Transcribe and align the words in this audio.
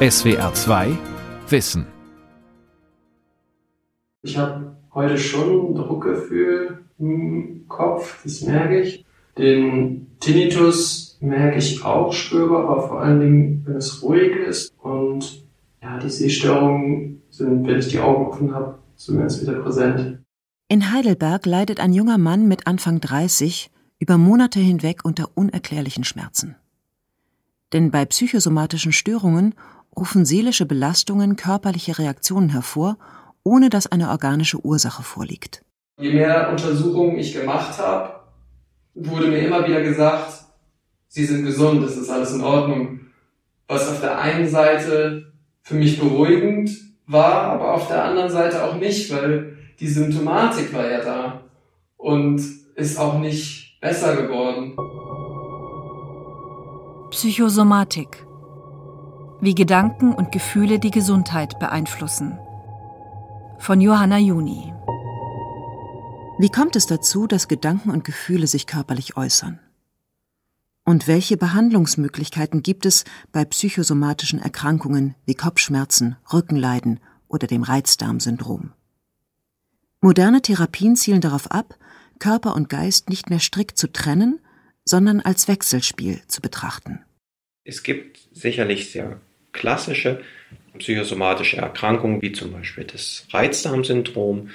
SWR 0.00 0.54
2 0.54 0.96
Wissen. 1.48 1.84
Ich 4.22 4.38
habe 4.38 4.76
heute 4.94 5.18
schon 5.18 5.72
ein 5.72 5.74
Druckgefühl 5.74 6.84
im 7.00 7.64
Kopf, 7.66 8.22
das 8.22 8.42
merke 8.42 8.80
ich. 8.80 9.04
Den 9.36 10.06
Tinnitus 10.20 11.18
merke 11.20 11.58
ich 11.58 11.84
auch 11.84 12.12
spürbar, 12.12 12.68
aber 12.68 12.86
vor 12.86 13.00
allen 13.00 13.18
Dingen, 13.18 13.62
wenn 13.66 13.74
es 13.74 14.00
ruhig 14.00 14.36
ist. 14.36 14.72
Und 14.78 15.44
ja, 15.82 15.98
die 15.98 16.10
Sehstörungen 16.10 17.22
sind, 17.28 17.66
wenn 17.66 17.80
ich 17.80 17.88
die 17.88 17.98
Augen 17.98 18.26
offen 18.26 18.54
habe, 18.54 18.78
zumindest 18.94 19.42
wieder 19.42 19.54
präsent. 19.54 20.20
In 20.68 20.92
Heidelberg 20.92 21.44
leidet 21.44 21.80
ein 21.80 21.92
junger 21.92 22.18
Mann 22.18 22.46
mit 22.46 22.68
Anfang 22.68 23.00
30 23.00 23.72
über 23.98 24.16
Monate 24.16 24.60
hinweg 24.60 25.00
unter 25.02 25.30
unerklärlichen 25.34 26.04
Schmerzen. 26.04 26.54
Denn 27.72 27.90
bei 27.90 28.06
psychosomatischen 28.06 28.92
Störungen 28.92 29.54
rufen 29.98 30.24
seelische 30.24 30.66
Belastungen 30.66 31.36
körperliche 31.36 31.98
Reaktionen 31.98 32.50
hervor, 32.50 32.96
ohne 33.42 33.70
dass 33.70 33.86
eine 33.86 34.10
organische 34.10 34.64
Ursache 34.64 35.02
vorliegt. 35.02 35.64
Je 35.98 36.12
mehr 36.12 36.50
Untersuchungen 36.50 37.18
ich 37.18 37.32
gemacht 37.32 37.78
habe, 37.78 38.20
wurde 38.94 39.28
mir 39.28 39.38
immer 39.38 39.66
wieder 39.66 39.82
gesagt, 39.82 40.44
Sie 41.10 41.24
sind 41.24 41.44
gesund, 41.46 41.82
es 41.82 41.96
ist 41.96 42.10
alles 42.10 42.32
in 42.32 42.42
Ordnung. 42.42 43.00
Was 43.66 43.88
auf 43.88 44.00
der 44.00 44.18
einen 44.18 44.46
Seite 44.46 45.32
für 45.62 45.74
mich 45.74 45.98
beruhigend 45.98 46.70
war, 47.06 47.44
aber 47.44 47.74
auf 47.74 47.88
der 47.88 48.04
anderen 48.04 48.30
Seite 48.30 48.62
auch 48.62 48.76
nicht, 48.76 49.10
weil 49.10 49.56
die 49.80 49.88
Symptomatik 49.88 50.72
war 50.74 50.88
ja 50.88 51.02
da 51.02 51.40
und 51.96 52.40
ist 52.74 52.98
auch 52.98 53.18
nicht 53.18 53.80
besser 53.80 54.16
geworden. 54.16 54.76
Psychosomatik. 57.10 58.27
Wie 59.40 59.54
Gedanken 59.54 60.12
und 60.14 60.32
Gefühle 60.32 60.80
die 60.80 60.90
Gesundheit 60.90 61.60
beeinflussen. 61.60 62.40
Von 63.60 63.80
Johanna 63.80 64.18
Juni. 64.18 64.74
Wie 66.40 66.48
kommt 66.48 66.74
es 66.74 66.86
dazu, 66.86 67.28
dass 67.28 67.46
Gedanken 67.46 67.90
und 67.90 68.02
Gefühle 68.02 68.48
sich 68.48 68.66
körperlich 68.66 69.16
äußern? 69.16 69.60
Und 70.84 71.06
welche 71.06 71.36
Behandlungsmöglichkeiten 71.36 72.64
gibt 72.64 72.84
es 72.84 73.04
bei 73.30 73.44
psychosomatischen 73.44 74.40
Erkrankungen 74.40 75.14
wie 75.24 75.34
Kopfschmerzen, 75.34 76.16
Rückenleiden 76.32 76.98
oder 77.28 77.46
dem 77.46 77.62
Reizdarmsyndrom? 77.62 78.72
Moderne 80.00 80.42
Therapien 80.42 80.96
zielen 80.96 81.20
darauf 81.20 81.48
ab, 81.52 81.78
Körper 82.18 82.56
und 82.56 82.68
Geist 82.68 83.08
nicht 83.08 83.30
mehr 83.30 83.38
strikt 83.38 83.78
zu 83.78 83.92
trennen, 83.92 84.40
sondern 84.84 85.20
als 85.20 85.46
Wechselspiel 85.46 86.22
zu 86.26 86.40
betrachten. 86.40 87.04
Es 87.62 87.84
gibt 87.84 88.28
sicherlich 88.32 88.90
sehr 88.90 89.20
klassische 89.52 90.20
psychosomatische 90.78 91.56
Erkrankungen, 91.56 92.22
wie 92.22 92.32
zum 92.32 92.52
Beispiel 92.52 92.84
das 92.84 93.26
Reizdarmsyndrom, 93.32 94.50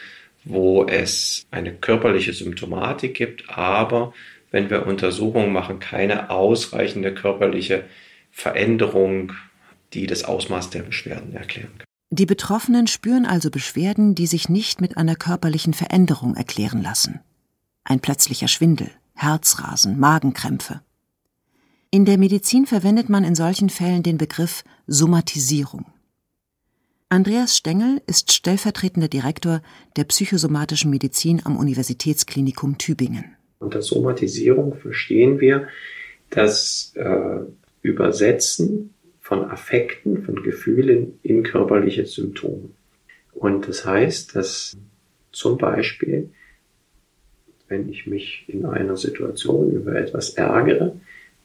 wo 0.46 0.86
es 0.86 1.46
eine 1.52 1.74
körperliche 1.74 2.34
Symptomatik 2.34 3.14
gibt, 3.14 3.50
aber 3.50 4.14
wenn 4.52 4.70
wir 4.70 4.86
Untersuchungen 4.86 5.52
machen, 5.52 5.80
keine 5.80 6.30
ausreichende 6.30 7.14
körperliche 7.14 7.86
Veränderung, 8.32 9.34
die 9.94 10.08
das 10.08 10.24
Ausmaß 10.24 10.70
der 10.70 10.84
Beschwerden 10.84 11.36
erklären 11.36 11.72
kann. 11.78 11.88
Die 12.10 12.26
Betroffenen 12.28 12.86
spüren 12.86 13.26
also 13.26 13.50
Beschwerden, 13.50 14.14
die 14.14 14.28
sich 14.28 14.48
nicht 14.48 14.82
mit 14.82 14.98
einer 14.98 15.16
körperlichen 15.16 15.74
Veränderung 15.74 16.36
erklären 16.36 16.82
lassen. 16.84 17.22
Ein 17.84 18.00
plötzlicher 18.00 18.48
Schwindel, 18.48 18.92
Herzrasen, 19.16 20.00
Magenkrämpfe. 20.00 20.82
In 21.94 22.06
der 22.06 22.18
Medizin 22.18 22.66
verwendet 22.66 23.08
man 23.08 23.24
in 23.24 23.36
solchen 23.36 23.70
Fällen 23.70 24.02
den 24.02 24.18
Begriff 24.18 24.64
Somatisierung. 24.88 25.86
Andreas 27.08 27.56
Stengel 27.56 28.02
ist 28.08 28.32
stellvertretender 28.32 29.08
Direktor 29.08 29.62
der 29.96 30.06
psychosomatischen 30.06 30.90
Medizin 30.90 31.44
am 31.46 31.56
Universitätsklinikum 31.56 32.80
Tübingen. 32.80 33.36
Unter 33.60 33.84
Somatisierung 33.84 34.74
verstehen 34.74 35.40
wir 35.40 35.68
das 36.32 36.94
äh, 36.96 37.42
Übersetzen 37.84 38.96
von 39.20 39.52
Affekten, 39.52 40.24
von 40.24 40.42
Gefühlen 40.42 41.20
in 41.22 41.44
körperliche 41.44 42.08
Symptome. 42.08 42.72
Und 43.34 43.68
das 43.68 43.86
heißt, 43.86 44.36
dass 44.36 44.76
zum 45.32 45.60
Beispiel, 45.60 46.32
wenn 47.68 47.88
ich 47.88 48.08
mich 48.08 48.46
in 48.48 48.66
einer 48.66 48.98
Situation 48.98 49.72
über 49.72 49.94
etwas 49.94 50.32
ärgere, 50.32 50.96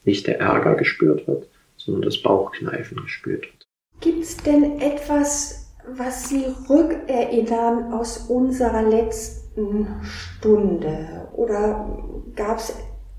nicht 0.09 0.27
der 0.27 0.41
Ärger 0.41 0.75
gespürt 0.75 1.29
wird, 1.29 1.47
sondern 1.77 2.03
das 2.03 2.23
Bauchkneifen 2.23 2.97
gespürt 3.03 3.43
wird. 3.43 3.67
Gibt 4.01 4.23
es 4.23 4.37
denn 4.39 4.81
etwas, 4.81 5.71
was 5.97 6.29
Sie 6.29 6.47
rückerinnern 6.69 7.93
aus 7.93 8.27
unserer 8.29 8.83
letzten 8.83 9.87
Stunde? 10.03 11.29
Oder 11.35 11.89
gab 12.35 12.59
es 12.59 12.75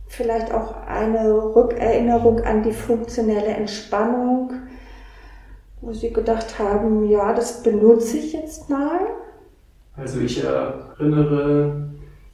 vielleicht 0.07 0.51
auch 0.51 0.88
eine 0.88 1.55
Rückerinnerung 1.55 2.41
an 2.41 2.63
die 2.63 2.73
funktionelle 2.73 3.53
Entspannung, 3.53 4.51
wo 5.81 5.94
Sie 5.94 6.11
gedacht 6.11 6.57
haben, 6.57 7.07
ja, 7.07 7.33
das 7.33 7.61
benutze 7.61 8.17
ich 8.17 8.33
jetzt 8.33 8.69
mal? 8.69 9.00
Also 9.95 10.19
ich 10.21 10.44
erinnere, 10.44 11.89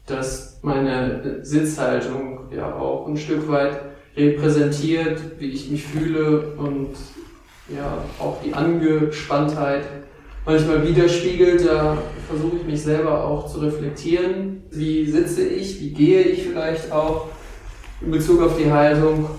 dass 0.06 0.60
meine 0.62 1.44
Sitzhaltung 1.44 2.52
ja 2.52 2.74
auch 2.74 3.08
ein 3.08 3.18
Stück 3.18 3.50
weit 3.50 3.95
repräsentiert, 4.16 5.20
wie 5.40 5.50
ich 5.50 5.70
mich 5.70 5.84
fühle 5.84 6.54
und 6.58 6.92
ja, 7.68 8.04
auch 8.20 8.42
die 8.44 8.54
Angespanntheit 8.54 9.84
manchmal 10.46 10.88
widerspiegelt. 10.88 11.66
Da 11.66 11.98
versuche 12.28 12.58
ich 12.58 12.64
mich 12.64 12.82
selber 12.82 13.24
auch 13.24 13.52
zu 13.52 13.60
reflektieren. 13.60 14.64
Wie 14.72 15.06
sitze 15.10 15.46
ich? 15.46 15.82
Wie 15.82 15.92
gehe 15.92 16.22
ich 16.22 16.44
vielleicht 16.44 16.92
auch 16.92 17.30
in 18.02 18.12
Bezug 18.12 18.42
auf 18.42 18.58
die 18.58 18.72
Haltung? 18.72 19.30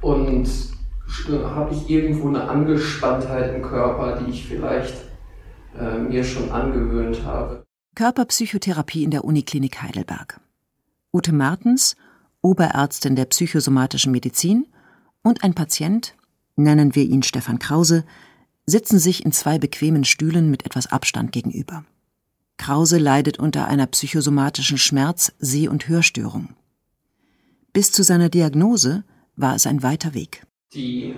Und 0.00 0.48
habe 1.28 1.74
ich 1.74 1.90
irgendwo 1.90 2.28
eine 2.28 2.48
Angespanntheit 2.48 3.54
im 3.54 3.62
Körper, 3.62 4.20
die 4.20 4.30
ich 4.30 4.46
vielleicht 4.46 4.94
äh, 5.78 5.98
mir 5.98 6.24
schon 6.24 6.50
angewöhnt 6.50 7.24
habe? 7.24 7.64
Körperpsychotherapie 7.94 9.04
in 9.04 9.10
der 9.10 9.24
Uniklinik 9.24 9.82
Heidelberg. 9.82 10.40
Ute 11.12 11.34
Martens, 11.34 11.96
Oberärztin 12.42 13.16
der 13.16 13.26
psychosomatischen 13.26 14.12
Medizin, 14.12 14.66
und 15.22 15.44
ein 15.44 15.54
Patient, 15.54 16.14
nennen 16.56 16.94
wir 16.94 17.04
ihn 17.04 17.22
Stefan 17.22 17.58
Krause, 17.58 18.04
sitzen 18.64 18.98
sich 18.98 19.24
in 19.24 19.32
zwei 19.32 19.58
bequemen 19.58 20.04
Stühlen 20.04 20.50
mit 20.50 20.64
etwas 20.64 20.86
Abstand 20.86 21.32
gegenüber. 21.32 21.84
Krause 22.56 22.98
leidet 22.98 23.38
unter 23.38 23.66
einer 23.66 23.86
psychosomatischen 23.86 24.78
Schmerz-, 24.78 25.32
Seh- 25.38 25.68
und 25.68 25.88
Hörstörung. 25.88 26.54
Bis 27.72 27.92
zu 27.92 28.02
seiner 28.02 28.28
Diagnose 28.28 29.04
war 29.36 29.54
es 29.54 29.66
ein 29.66 29.82
weiter 29.82 30.14
Weg. 30.14 30.46
Die 30.74 31.16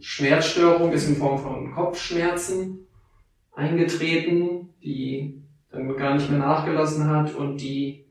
Schmerzstörung 0.00 0.92
ist 0.92 1.08
in 1.08 1.16
Form 1.16 1.38
von 1.38 1.72
Kopfschmerzen 1.72 2.86
eingetreten, 3.52 4.70
die 4.82 5.42
dann 5.70 5.96
gar 5.96 6.14
nicht 6.14 6.30
mehr 6.30 6.38
nachgelassen 6.38 7.06
hat 7.06 7.34
und 7.34 7.58
die 7.58 8.05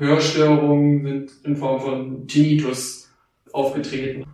Hörstörungen 0.00 1.04
sind 1.04 1.30
in 1.44 1.56
Form 1.56 1.80
von 1.80 2.26
Tinnitus 2.26 3.10
aufgetreten. 3.52 4.24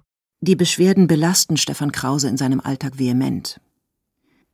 Die 0.40 0.54
Beschwerden 0.54 1.08
belasten 1.08 1.56
Stefan 1.56 1.90
Krause 1.90 2.28
in 2.28 2.36
seinem 2.36 2.60
Alltag 2.60 2.98
vehement. 3.00 3.60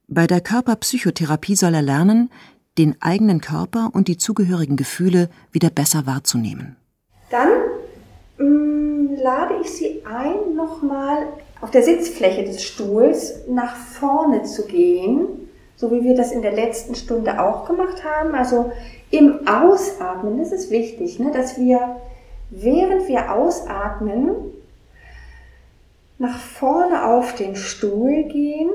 Bei 0.09 0.27
der 0.27 0.41
Körperpsychotherapie 0.41 1.55
soll 1.55 1.75
er 1.75 1.83
lernen, 1.83 2.31
den 2.79 2.97
eigenen 3.01 3.43
Körper 3.43 3.91
und 3.93 4.09
die 4.09 4.17
zugehörigen 4.17 4.77
Gefühle 4.77 5.29
wieder 5.51 5.69
besser 5.69 6.07
wahrzunehmen. 6.07 6.77
Dann 7.31 7.51
mh, 8.39 8.47
mm, 8.47 9.17
lade 9.23 9.55
ich 9.63 9.71
Sie 9.71 10.03
ein, 10.07 10.57
nochmal 10.57 11.27
auf 11.61 11.71
der 11.71 11.83
Sitzfläche 11.83 12.45
des 12.45 12.63
Stuhls 12.63 13.47
nach 13.49 13.77
vorne 13.77 14.45
zu 14.45 14.67
gehen, 14.67 15.27
so 15.83 15.91
wie 15.91 16.05
wir 16.05 16.15
das 16.15 16.31
in 16.31 16.43
der 16.43 16.53
letzten 16.53 16.95
Stunde 16.95 17.43
auch 17.43 17.67
gemacht 17.67 18.05
haben. 18.05 18.37
Also 18.37 18.71
im 19.11 19.49
Ausatmen, 19.49 20.39
das 20.39 20.53
ist 20.53 20.71
wichtig, 20.71 21.19
ne, 21.19 21.33
dass 21.33 21.59
wir, 21.59 21.97
während 22.51 23.09
wir 23.09 23.33
ausatmen, 23.33 24.29
nach 26.19 26.39
vorne 26.39 27.05
auf 27.05 27.35
den 27.35 27.57
Stuhl 27.57 28.23
gehen, 28.29 28.71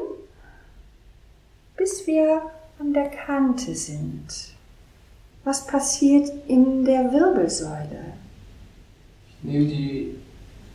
bis 1.78 2.06
wir 2.08 2.42
an 2.78 2.94
der 2.94 3.08
Kante 3.08 3.74
sind. 3.74 4.26
Was 5.46 5.66
passiert 5.66 6.30
in 6.50 6.84
der 6.84 7.14
Wirbelsäule? 7.14 8.04
Ich 9.30 9.50
nehme 9.50 9.66
die 9.66 10.16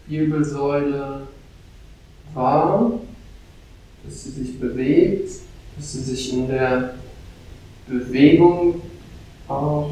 Wirbelsäule 0.06 1.26
wahr, 2.32 2.92
dass 4.02 4.24
sie 4.24 4.30
sich 4.30 4.58
bewegt, 4.58 5.42
dass 5.76 5.92
sie 5.92 6.00
sich 6.00 6.32
in 6.32 6.48
der 6.48 6.94
Bewegung 7.86 8.82
auch 9.48 9.90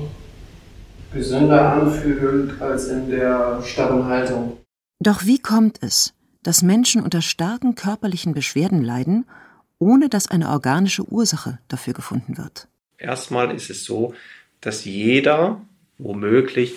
gesünder 1.13 1.73
anfühlt 1.73 2.61
als 2.61 2.89
in 2.89 3.11
der 3.11 3.63
starren 3.65 4.05
Haltung. 4.05 4.59
Doch 5.01 5.25
wie 5.25 5.39
kommt 5.39 5.79
es, 5.83 6.15
dass 6.43 6.63
Menschen 6.63 7.03
unter 7.03 7.23
starken 7.23 7.75
körperlichen 7.75 8.35
Beschwerden 8.35 8.83
leiden, 8.83 9.27
ohne 9.79 10.09
dass 10.09 10.31
eine 10.31 10.51
organische 10.51 11.05
Ursache 11.11 11.59
dafür 11.69 11.95
gefunden 11.95 12.39
wird. 12.39 12.69
Erstmal 12.99 13.55
ist 13.55 13.71
es 13.71 13.85
so, 13.85 14.15
dass 14.61 14.85
jeder 14.85 15.61
womöglich 15.99 16.75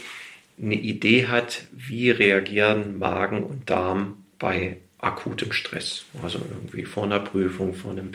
eine 0.61 0.75
Idee 0.75 1.27
hat, 1.27 1.63
wie 1.71 2.11
reagieren 2.11 2.97
Magen 2.97 3.43
und 3.43 3.69
Darm 3.69 4.25
bei 4.39 4.77
akutem 4.99 5.51
Stress. 5.51 6.05
Also 6.21 6.39
irgendwie 6.49 6.85
vor 6.85 7.03
einer 7.03 7.19
Prüfung, 7.19 7.73
vor 7.73 7.91
einem 7.91 8.11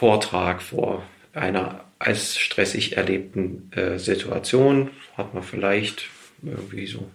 Vortrag, 0.00 0.62
vor 0.62 1.02
einer 1.34 1.84
als 1.98 2.38
stressig 2.38 2.96
erlebten 2.96 3.70
äh, 3.72 3.98
Situation 3.98 4.88
hat 5.14 5.34
man 5.34 5.42
vielleicht 5.42 6.04
irgendwie 6.42 6.86
so 6.86 7.10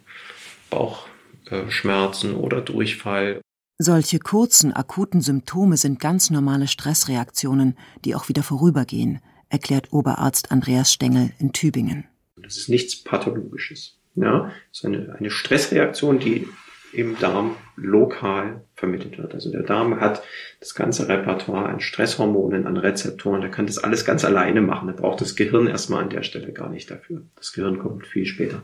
Bauchschmerzen 0.70 2.34
äh, 2.34 2.36
oder 2.36 2.62
Durchfall. 2.62 3.42
Solche 3.80 4.20
kurzen, 4.20 4.72
akuten 4.72 5.22
Symptome 5.22 5.78
sind 5.78 6.00
ganz 6.00 6.30
normale 6.30 6.68
Stressreaktionen, 6.68 7.76
die 8.04 8.14
auch 8.14 8.30
wieder 8.30 8.44
vorübergehen, 8.44 9.20
erklärt 9.50 9.92
Oberarzt 9.92 10.52
Andreas 10.52 10.94
Stengel 10.94 11.32
in 11.40 11.54
Tübingen. 11.54 12.06
Das 12.36 12.56
ist 12.56 12.70
nichts 12.70 13.04
Pathologisches. 13.04 13.98
Ja, 14.14 14.52
es 14.72 14.82
ist 14.82 14.86
eine, 14.86 15.16
eine 15.18 15.32
Stressreaktion, 15.32 16.20
die 16.20 16.48
im 16.96 17.18
Darm 17.20 17.56
lokal 17.76 18.64
vermittelt 18.76 19.18
wird. 19.18 19.34
Also 19.34 19.52
der 19.52 19.64
Darm 19.64 20.00
hat 20.00 20.24
das 20.60 20.76
ganze 20.76 21.08
Repertoire 21.08 21.68
an 21.68 21.80
Stresshormonen, 21.80 22.66
an 22.66 22.78
Rezeptoren, 22.78 23.42
der 23.42 23.52
kann 23.52 23.68
das 23.68 23.78
alles 23.78 24.06
ganz 24.06 24.24
alleine 24.24 24.62
machen. 24.62 24.88
Da 24.88 24.94
braucht 24.94 25.22
das 25.22 25.36
Gehirn 25.36 25.68
erstmal 25.68 26.04
an 26.04 26.10
der 26.10 26.24
Stelle 26.24 26.52
gar 26.54 26.70
nicht 26.70 26.90
dafür. 26.90 27.24
Das 27.36 27.54
Gehirn 27.54 27.80
kommt 27.80 28.08
viel 28.08 28.26
später 28.26 28.64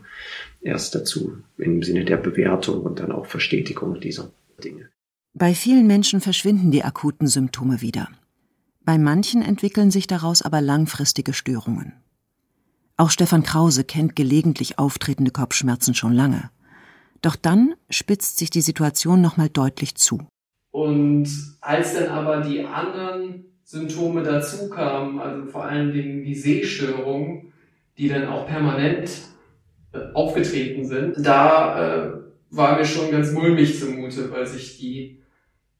erst 0.61 0.95
dazu, 0.95 1.37
im 1.57 1.83
Sinne 1.83 2.05
der 2.05 2.17
Bewertung 2.17 2.81
und 2.81 2.99
dann 2.99 3.11
auch 3.11 3.25
Verstetigung 3.25 3.99
dieser 3.99 4.31
Dinge. 4.63 4.89
Bei 5.33 5.53
vielen 5.53 5.87
Menschen 5.87 6.21
verschwinden 6.21 6.71
die 6.71 6.83
akuten 6.83 7.27
Symptome 7.27 7.81
wieder. 7.81 8.09
Bei 8.83 8.97
manchen 8.97 9.41
entwickeln 9.41 9.91
sich 9.91 10.07
daraus 10.07 10.41
aber 10.41 10.59
langfristige 10.59 11.33
Störungen. 11.33 11.93
Auch 12.97 13.09
Stefan 13.09 13.43
Krause 13.43 13.83
kennt 13.83 14.15
gelegentlich 14.15 14.77
auftretende 14.77 15.31
Kopfschmerzen 15.31 15.93
schon 15.95 16.13
lange. 16.13 16.49
Doch 17.21 17.35
dann 17.35 17.75
spitzt 17.89 18.37
sich 18.37 18.49
die 18.49 18.61
Situation 18.61 19.21
nochmal 19.21 19.49
deutlich 19.49 19.95
zu. 19.95 20.27
Und 20.71 21.27
als 21.61 21.93
dann 21.93 22.07
aber 22.07 22.41
die 22.41 22.65
anderen 22.65 23.45
Symptome 23.63 24.23
dazu 24.23 24.69
kamen, 24.69 25.19
also 25.19 25.45
vor 25.45 25.65
allen 25.65 25.93
Dingen 25.93 26.23
die 26.23 26.35
Sehstörungen, 26.35 27.53
die 27.97 28.07
dann 28.09 28.27
auch 28.27 28.47
permanent 28.47 29.11
äh, 29.93 29.99
aufgetreten 30.13 30.85
sind, 30.85 31.15
da 31.25 32.05
äh, 32.05 32.11
war 32.49 32.77
mir 32.77 32.85
schon 32.85 33.11
ganz 33.11 33.31
mulmig 33.31 33.79
zumute, 33.79 34.31
weil 34.31 34.47
sich 34.47 34.77
die 34.77 35.21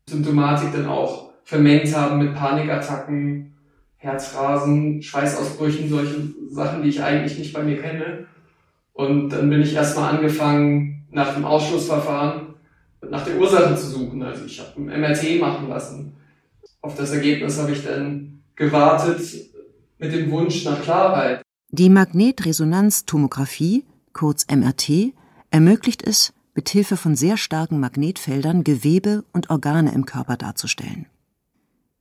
Symptomatik 0.08 0.72
dann 0.74 0.86
auch 0.86 1.32
vermengt 1.44 1.96
haben 1.96 2.20
mit 2.20 2.34
Panikattacken, 2.34 3.54
Herzrasen, 3.98 5.02
Schweißausbrüchen, 5.02 5.90
solche 5.90 6.34
Sachen, 6.50 6.84
die 6.84 6.90
ich 6.90 7.04
eigentlich 7.04 7.38
nicht 7.38 7.54
bei 7.54 7.64
mir 7.64 7.82
kenne. 7.82 8.26
Und 8.94 9.30
dann 9.30 9.50
bin 9.50 9.62
ich 9.62 9.74
erstmal 9.74 10.16
angefangen, 10.16 11.01
nach 11.12 11.34
dem 11.34 11.46
Ausschlussverfahren 11.46 12.56
nach 13.10 13.26
der 13.26 13.40
Ursache 13.40 13.76
zu 13.76 13.88
suchen. 13.88 14.22
Also 14.24 14.46
ich 14.46 14.60
habe 14.60 14.80
ein 14.80 15.02
MRT 15.02 15.40
machen 15.40 15.70
lassen. 15.70 16.16
Auf 16.82 16.96
das 16.96 17.12
Ergebnis 17.12 17.60
habe 17.60 17.72
ich 17.72 17.84
dann 17.84 18.44
gewartet 18.56 19.22
mit 19.98 20.14
dem 20.14 20.32
Wunsch 20.32 20.66
nach 20.66 20.82
Klarheit. 20.82 21.42
Die 21.70 21.90
Magnetresonanztomographie, 21.90 23.86
kurz 24.14 24.46
MRT, 24.48 25.14
ermöglicht 25.52 26.06
es, 26.06 26.34
mit 26.54 26.70
Hilfe 26.70 26.98
von 26.98 27.16
sehr 27.16 27.38
starken 27.38 27.80
Magnetfeldern 27.80 28.64
Gewebe 28.64 29.24
und 29.32 29.50
Organe 29.50 29.94
im 29.94 30.06
Körper 30.06 30.36
darzustellen. 30.36 31.06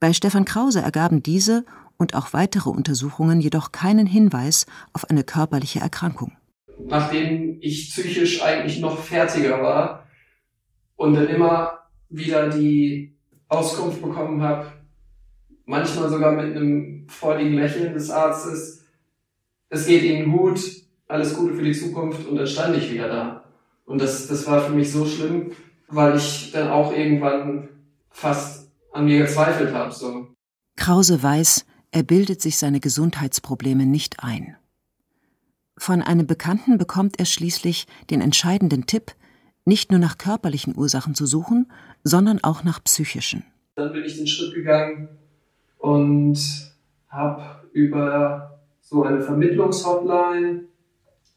Bei 0.00 0.12
Stefan 0.12 0.44
Krause 0.44 0.80
ergaben 0.80 1.22
diese 1.22 1.64
und 1.98 2.14
auch 2.14 2.32
weitere 2.32 2.70
Untersuchungen 2.70 3.40
jedoch 3.40 3.70
keinen 3.70 4.06
Hinweis 4.06 4.66
auf 4.92 5.08
eine 5.08 5.22
körperliche 5.22 5.78
Erkrankung 5.78 6.32
nachdem 6.78 7.58
ich 7.60 7.90
psychisch 7.90 8.42
eigentlich 8.42 8.80
noch 8.80 8.98
fertiger 8.98 9.62
war 9.62 10.06
und 10.96 11.14
dann 11.14 11.28
immer 11.28 11.78
wieder 12.08 12.48
die 12.48 13.16
Auskunft 13.48 14.02
bekommen 14.02 14.42
habe, 14.42 14.72
manchmal 15.64 16.08
sogar 16.08 16.32
mit 16.32 16.56
einem 16.56 17.06
freudigen 17.08 17.54
Lächeln 17.54 17.94
des 17.94 18.10
Arztes, 18.10 18.84
es 19.68 19.86
geht 19.86 20.02
Ihnen 20.02 20.30
gut, 20.32 20.60
alles 21.06 21.36
Gute 21.36 21.54
für 21.54 21.62
die 21.62 21.72
Zukunft 21.72 22.26
und 22.26 22.36
dann 22.36 22.46
stand 22.46 22.76
ich 22.76 22.90
wieder 22.92 23.08
da. 23.08 23.44
Und 23.84 24.00
das, 24.00 24.28
das 24.28 24.46
war 24.46 24.60
für 24.60 24.72
mich 24.72 24.92
so 24.92 25.06
schlimm, 25.06 25.52
weil 25.88 26.16
ich 26.16 26.52
dann 26.52 26.68
auch 26.68 26.92
irgendwann 26.92 27.68
fast 28.10 28.70
an 28.92 29.06
mir 29.06 29.18
gezweifelt 29.18 29.72
habe. 29.72 29.92
So. 29.92 30.28
Krause 30.76 31.22
weiß, 31.22 31.64
er 31.90 32.02
bildet 32.02 32.40
sich 32.40 32.56
seine 32.56 32.80
Gesundheitsprobleme 32.80 33.86
nicht 33.86 34.22
ein. 34.22 34.56
Von 35.80 36.02
einem 36.02 36.26
Bekannten 36.26 36.76
bekommt 36.76 37.18
er 37.18 37.24
schließlich 37.24 37.86
den 38.10 38.20
entscheidenden 38.20 38.84
Tipp, 38.84 39.12
nicht 39.64 39.90
nur 39.90 39.98
nach 39.98 40.18
körperlichen 40.18 40.76
Ursachen 40.76 41.14
zu 41.14 41.24
suchen, 41.24 41.72
sondern 42.04 42.38
auch 42.44 42.64
nach 42.64 42.84
psychischen. 42.84 43.44
Dann 43.76 43.90
bin 43.90 44.04
ich 44.04 44.18
den 44.18 44.26
Schritt 44.26 44.52
gegangen 44.52 45.08
und 45.78 46.38
habe 47.08 47.42
über 47.72 48.60
so 48.82 49.04
eine 49.04 49.22
Vermittlungshotline 49.22 50.64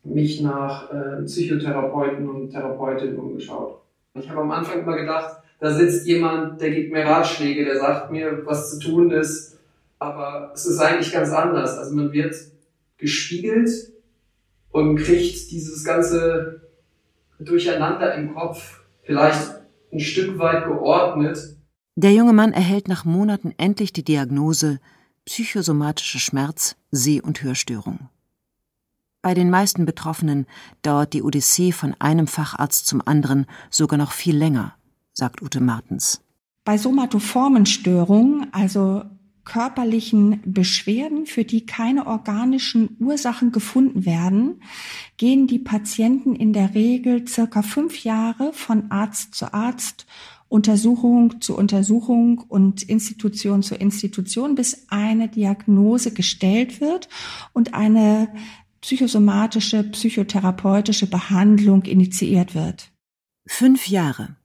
mich 0.03 0.41
nach 0.41 0.91
äh, 0.91 1.23
Psychotherapeuten 1.23 2.27
und 2.29 2.49
Therapeutinnen 2.49 3.15
umgeschaut. 3.15 3.79
Ich 4.15 4.29
habe 4.29 4.41
am 4.41 4.51
Anfang 4.51 4.81
immer 4.81 4.97
gedacht, 4.97 5.37
da 5.61 5.71
sitzt 5.71 6.05
jemand, 6.05 6.59
der 6.59 6.71
gibt 6.71 6.91
mir 6.91 7.05
Ratschläge, 7.05 7.63
der 7.63 7.79
sagt 7.79 8.11
mir, 8.11 8.45
was 8.45 8.71
zu 8.71 8.79
tun 8.79 9.09
ist. 9.09 9.57
Aber 9.99 10.51
es 10.53 10.65
ist 10.65 10.79
eigentlich 10.79 11.13
ganz 11.13 11.31
anders. 11.31 11.77
Also 11.77 11.95
man 11.95 12.11
wird 12.11 12.35
gespiegelt 12.97 13.92
und 14.73 14.97
kriegt 14.97 15.51
dieses 15.51 15.85
ganze 15.85 16.61
Durcheinander 17.39 18.15
im 18.15 18.33
Kopf 18.33 18.81
vielleicht 19.03 19.61
ein 19.91 19.99
Stück 19.99 20.39
weit 20.39 20.65
geordnet. 20.65 21.57
Der 21.95 22.11
junge 22.11 22.33
Mann 22.33 22.51
erhält 22.51 22.87
nach 22.87 23.05
Monaten 23.05 23.53
endlich 23.57 23.93
die 23.93 24.03
Diagnose 24.03 24.79
psychosomatische 25.25 26.19
Schmerz, 26.19 26.75
Seh- 26.91 27.21
und 27.21 27.43
Hörstörung. 27.43 28.09
Bei 29.21 29.33
den 29.33 29.49
meisten 29.49 29.85
Betroffenen 29.85 30.47
dauert 30.81 31.13
die 31.13 31.23
Odyssee 31.23 31.71
von 31.71 31.95
einem 31.99 32.27
Facharzt 32.27 32.87
zum 32.87 33.01
anderen 33.05 33.45
sogar 33.69 33.97
noch 33.97 34.11
viel 34.11 34.35
länger, 34.35 34.75
sagt 35.13 35.41
Ute 35.41 35.61
Martens. 35.61 36.21
Bei 36.65 36.77
somatoformen 36.77 37.65
Störungen, 37.65 38.47
also 38.51 39.05
körperlichen 39.45 40.41
Beschwerden, 40.45 41.25
für 41.25 41.43
die 41.43 41.65
keine 41.65 42.07
organischen 42.07 42.95
Ursachen 42.99 43.51
gefunden 43.51 44.05
werden, 44.05 44.61
gehen 45.17 45.47
die 45.47 45.59
Patienten 45.59 46.35
in 46.35 46.53
der 46.53 46.73
Regel 46.75 47.27
circa 47.27 47.61
fünf 47.61 48.03
Jahre 48.03 48.53
von 48.53 48.91
Arzt 48.91 49.35
zu 49.35 49.53
Arzt, 49.53 50.05
Untersuchung 50.47 51.41
zu 51.41 51.57
Untersuchung 51.57 52.39
und 52.47 52.83
Institution 52.83 53.63
zu 53.63 53.75
Institution, 53.75 54.53
bis 54.53 54.85
eine 54.89 55.27
Diagnose 55.27 56.13
gestellt 56.13 56.79
wird 56.79 57.09
und 57.53 57.73
eine 57.73 58.29
psychosomatische, 58.81 59.83
psychotherapeutische 59.83 61.07
Behandlung 61.07 61.83
initiiert 61.83 62.53
wird. 62.53 62.91
Fünf 63.47 63.87
Jahre. 63.87 64.35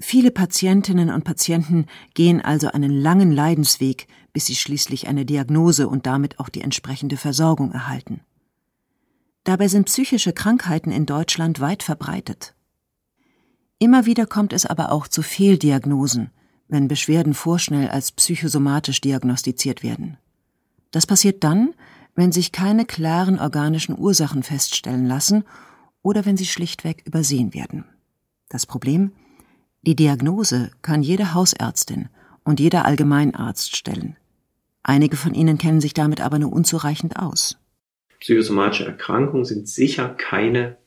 Viele 0.00 0.30
Patientinnen 0.30 1.10
und 1.10 1.24
Patienten 1.24 1.86
gehen 2.14 2.40
also 2.40 2.68
einen 2.68 2.92
langen 2.92 3.32
Leidensweg, 3.32 4.06
bis 4.32 4.46
sie 4.46 4.54
schließlich 4.54 5.08
eine 5.08 5.24
Diagnose 5.24 5.88
und 5.88 6.06
damit 6.06 6.38
auch 6.38 6.48
die 6.48 6.60
entsprechende 6.60 7.16
Versorgung 7.16 7.72
erhalten. 7.72 8.20
Dabei 9.44 9.68
sind 9.68 9.86
psychische 9.86 10.32
Krankheiten 10.32 10.90
in 10.90 11.06
Deutschland 11.06 11.60
weit 11.60 11.82
verbreitet. 11.82 12.54
Immer 13.78 14.06
wieder 14.06 14.26
kommt 14.26 14.52
es 14.52 14.66
aber 14.66 14.92
auch 14.92 15.08
zu 15.08 15.22
Fehldiagnosen, 15.22 16.30
wenn 16.68 16.88
Beschwerden 16.88 17.32
vorschnell 17.32 17.88
als 17.88 18.12
psychosomatisch 18.12 19.00
diagnostiziert 19.00 19.82
werden. 19.82 20.18
Das 20.90 21.06
passiert 21.06 21.44
dann, 21.44 21.74
wenn 22.14 22.32
sich 22.32 22.52
keine 22.52 22.84
klaren 22.84 23.38
organischen 23.38 23.96
Ursachen 23.96 24.42
feststellen 24.42 25.06
lassen 25.06 25.44
oder 26.02 26.24
wenn 26.24 26.36
sie 26.36 26.46
schlichtweg 26.46 27.02
übersehen 27.06 27.54
werden. 27.54 27.84
Das 28.48 28.66
Problem? 28.66 29.12
Die 29.82 29.94
Diagnose 29.94 30.70
kann 30.82 31.02
jede 31.02 31.32
Hausärztin 31.34 32.08
und 32.48 32.60
jeder 32.60 32.86
Allgemeinarzt 32.86 33.76
stellen. 33.76 34.16
Einige 34.82 35.16
von 35.16 35.34
ihnen 35.34 35.58
kennen 35.58 35.82
sich 35.82 35.92
damit 35.92 36.22
aber 36.22 36.38
nur 36.38 36.50
unzureichend 36.50 37.18
aus. 37.18 37.58
Psychosomatische 38.20 38.86
Erkrankungen 38.86 39.44
sind 39.44 39.68
sicher 39.68 40.08
keine 40.08 40.78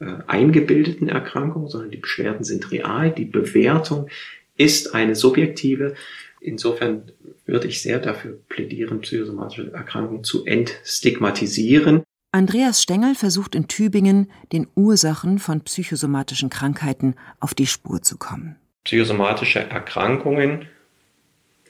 äh, 0.00 0.06
eingebildeten 0.26 1.10
Erkrankungen, 1.10 1.68
sondern 1.68 1.90
die 1.90 1.98
Beschwerden 1.98 2.44
sind 2.44 2.72
real. 2.72 3.12
Die 3.12 3.26
Bewertung 3.26 4.08
ist 4.56 4.94
eine 4.94 5.14
subjektive. 5.14 5.94
Insofern 6.40 7.12
würde 7.44 7.68
ich 7.68 7.82
sehr 7.82 7.98
dafür 7.98 8.38
plädieren, 8.48 9.02
psychosomatische 9.02 9.70
Erkrankungen 9.70 10.24
zu 10.24 10.46
entstigmatisieren. 10.46 12.04
Andreas 12.32 12.82
Stengel 12.82 13.14
versucht 13.14 13.54
in 13.54 13.68
Tübingen, 13.68 14.32
den 14.50 14.66
Ursachen 14.74 15.38
von 15.38 15.60
psychosomatischen 15.60 16.48
Krankheiten 16.48 17.16
auf 17.38 17.52
die 17.52 17.66
Spur 17.66 18.00
zu 18.00 18.16
kommen. 18.16 18.56
Psychosomatische 18.84 19.60
Erkrankungen, 19.60 20.66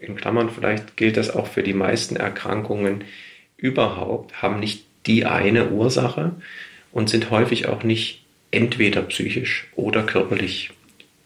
in 0.02 0.16
Klammern 0.16 0.50
vielleicht 0.50 0.96
gilt 0.96 1.16
das 1.16 1.30
auch 1.30 1.46
für 1.46 1.62
die 1.62 1.74
meisten 1.74 2.16
Erkrankungen 2.16 3.04
überhaupt, 3.56 4.42
haben 4.42 4.60
nicht 4.60 4.84
die 5.06 5.24
eine 5.24 5.70
Ursache 5.70 6.34
und 6.90 7.08
sind 7.08 7.30
häufig 7.30 7.68
auch 7.68 7.84
nicht 7.84 8.24
entweder 8.50 9.02
psychisch 9.02 9.68
oder 9.76 10.02
körperlich 10.02 10.72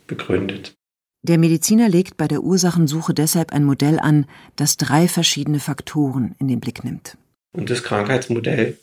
begründet. 0.06 0.74
Der 1.22 1.38
Mediziner 1.38 1.88
legt 1.88 2.16
bei 2.16 2.28
der 2.28 2.42
Ursachensuche 2.42 3.12
deshalb 3.12 3.52
ein 3.52 3.64
Modell 3.64 3.98
an, 3.98 4.26
das 4.54 4.76
drei 4.76 5.08
verschiedene 5.08 5.58
Faktoren 5.58 6.36
in 6.38 6.46
den 6.46 6.60
Blick 6.60 6.84
nimmt. 6.84 7.16
Und 7.52 7.70
das 7.70 7.82
Krankheitsmodell 7.82 8.78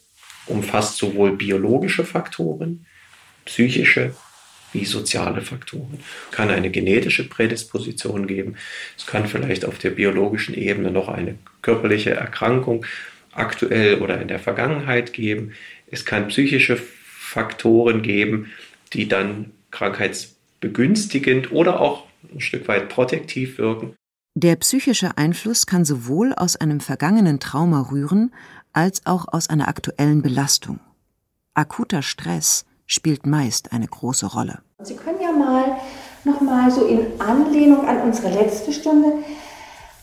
umfasst 0.48 0.98
sowohl 0.98 1.38
biologische 1.38 2.04
Faktoren, 2.04 2.86
psychische 3.46 4.14
wie 4.74 4.86
soziale 4.86 5.42
Faktoren. 5.42 6.00
Es 6.30 6.36
kann 6.36 6.50
eine 6.50 6.70
genetische 6.70 7.28
Prädisposition 7.28 8.28
geben. 8.28 8.56
Es 8.98 9.06
kann 9.06 9.28
vielleicht 9.28 9.66
auf 9.66 9.78
der 9.78 9.92
biologischen 9.92 10.56
Ebene 10.56 10.92
noch 10.92 11.08
eine 11.08 11.36
körperliche 11.62 12.12
Erkrankung 12.12 12.86
aktuell 13.32 14.02
oder 14.02 14.22
in 14.22 14.28
der 14.28 14.40
Vergangenheit 14.40 15.14
geben. 15.14 15.54
Es 15.90 16.06
kann 16.06 16.28
psychische 16.28 16.78
Faktoren 16.78 18.02
geben, 18.02 18.52
die 18.94 19.08
dann 19.08 19.52
krankheitsbegünstigend 19.72 21.52
oder 21.52 21.80
auch 21.80 22.06
ein 22.34 22.42
Stück 22.42 22.68
weit 22.68 22.90
protektiv 22.90 23.58
wirken. 23.58 23.96
Der 24.36 24.56
psychische 24.56 25.18
Einfluss 25.18 25.68
kann 25.68 25.86
sowohl 25.86 26.34
aus 26.34 26.56
einem 26.56 26.80
vergangenen 26.80 27.40
Trauma 27.40 27.82
rühren, 27.92 28.34
als 28.72 29.06
auch 29.06 29.28
aus 29.28 29.50
einer 29.50 29.68
aktuellen 29.68 30.24
Belastung. 30.24 30.80
Akuter 31.54 32.02
Stress 32.02 32.66
spielt 32.86 33.26
meist 33.26 33.72
eine 33.72 33.88
große 33.88 34.28
Rolle. 34.28 34.60
Sie 34.82 34.96
können 34.96 35.22
ja 35.22 35.32
mal 35.32 35.78
noch 36.24 36.42
mal 36.42 36.72
so 36.72 36.86
in 36.86 37.20
Anlehnung 37.20 37.88
an 37.88 38.02
unsere 38.02 38.30
letzte 38.30 38.72
Stunde 38.72 39.14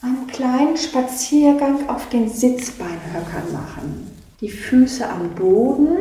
einen 0.02 0.26
kleinen 0.26 0.76
Spaziergang 0.76 1.88
auf 1.88 2.08
den 2.08 2.28
Sitzbeinhöckern 2.28 3.52
machen. 3.52 4.10
Die 4.40 4.48
Füße 4.48 5.08
am 5.08 5.30
Boden 5.34 5.98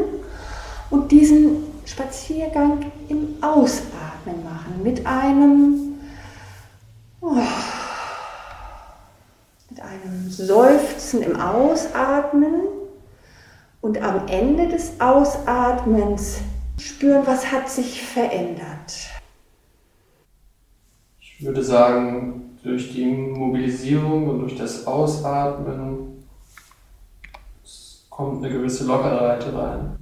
und 0.89 1.11
diesen 1.11 1.63
Spaziergang 1.85 2.91
im 3.09 3.35
Ausatmen 3.41 4.43
machen 4.43 4.81
mit 4.83 5.05
einem 5.05 5.99
oh, 7.21 7.35
mit 9.69 9.81
einem 9.81 10.29
Seufzen 10.29 11.21
im 11.21 11.39
Ausatmen 11.39 12.53
und 13.81 14.01
am 14.01 14.27
Ende 14.27 14.67
des 14.67 14.99
Ausatmens 14.99 16.37
spüren, 16.79 17.25
was 17.25 17.51
hat 17.51 17.69
sich 17.69 18.01
verändert. 18.01 19.09
Ich 21.19 21.45
würde 21.45 21.63
sagen, 21.63 22.57
durch 22.63 22.91
die 22.93 23.05
Mobilisierung 23.05 24.27
und 24.27 24.39
durch 24.39 24.57
das 24.57 24.85
Ausatmen 24.85 26.25
kommt 28.09 28.43
eine 28.43 28.53
gewisse 28.53 28.85
Lockerheit 28.85 29.45
rein. 29.53 29.95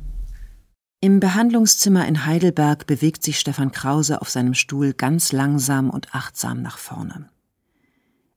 Im 0.99 1.19
Behandlungszimmer 1.19 2.07
in 2.07 2.25
Heidelberg 2.25 2.87
bewegt 2.87 3.21
sich 3.21 3.39
Stefan 3.39 3.71
Krause 3.71 4.19
auf 4.21 4.31
seinem 4.31 4.55
Stuhl 4.55 4.93
ganz 4.93 5.31
langsam 5.31 5.91
und 5.91 6.15
achtsam 6.15 6.63
nach 6.63 6.79
vorne. 6.79 7.29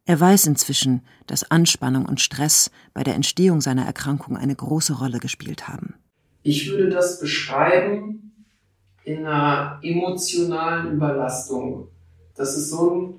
Er 0.04 0.20
weiß 0.20 0.46
inzwischen, 0.46 1.00
dass 1.26 1.50
Anspannung 1.50 2.04
und 2.04 2.20
Stress 2.20 2.70
bei 2.92 3.02
der 3.02 3.14
Entstehung 3.14 3.62
seiner 3.62 3.86
Erkrankung 3.86 4.36
eine 4.36 4.54
große 4.54 4.98
Rolle 4.98 5.20
gespielt 5.20 5.68
haben. 5.68 5.94
Ich 6.42 6.70
würde 6.70 6.88
das 6.88 7.20
beschreiben 7.20 8.44
in 9.04 9.26
einer 9.26 9.78
emotionalen 9.82 10.94
Überlastung. 10.94 11.88
Das 12.36 12.56
ist 12.56 12.70
so 12.70 12.90
ein 12.90 13.14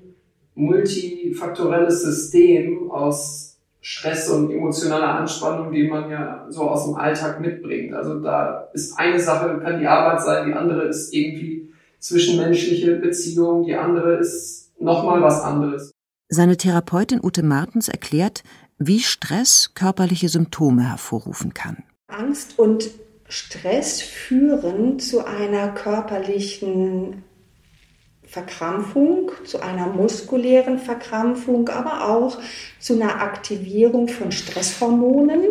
multifaktorelles 0.54 2.02
System 2.02 2.90
aus 2.90 3.58
Stress 3.80 4.28
und 4.30 4.50
emotionaler 4.50 5.16
Anspannung, 5.16 5.72
die 5.72 5.88
man 5.88 6.08
ja 6.08 6.46
so 6.50 6.62
aus 6.62 6.84
dem 6.84 6.94
Alltag 6.94 7.40
mitbringt. 7.40 7.94
Also 7.94 8.20
da 8.20 8.68
ist 8.72 8.96
eine 8.96 9.18
Sache, 9.18 9.58
kann 9.58 9.80
die 9.80 9.86
Arbeit 9.86 10.22
sein, 10.22 10.46
die 10.46 10.54
andere 10.54 10.84
ist 10.84 11.12
irgendwie 11.12 11.72
zwischenmenschliche 11.98 12.96
Beziehung, 12.96 13.64
die 13.64 13.74
andere 13.74 14.16
ist 14.18 14.70
nochmal 14.80 15.20
was 15.20 15.40
anderes. 15.40 15.90
Seine 16.28 16.56
Therapeutin 16.56 17.20
Ute 17.22 17.42
Martens 17.42 17.88
erklärt, 17.88 18.42
wie 18.78 19.00
Stress 19.00 19.72
körperliche 19.74 20.28
Symptome 20.28 20.88
hervorrufen 20.88 21.52
kann. 21.52 21.82
Angst 22.08 22.58
und 22.58 22.90
Stress 23.32 24.02
führen 24.02 24.98
zu 24.98 25.24
einer 25.24 25.68
körperlichen 25.68 27.24
Verkrampfung, 28.24 29.32
zu 29.46 29.60
einer 29.60 29.86
muskulären 29.86 30.78
Verkrampfung, 30.78 31.66
aber 31.70 32.10
auch 32.10 32.38
zu 32.78 32.92
einer 32.92 33.22
Aktivierung 33.22 34.08
von 34.08 34.32
Stresshormonen, 34.32 35.44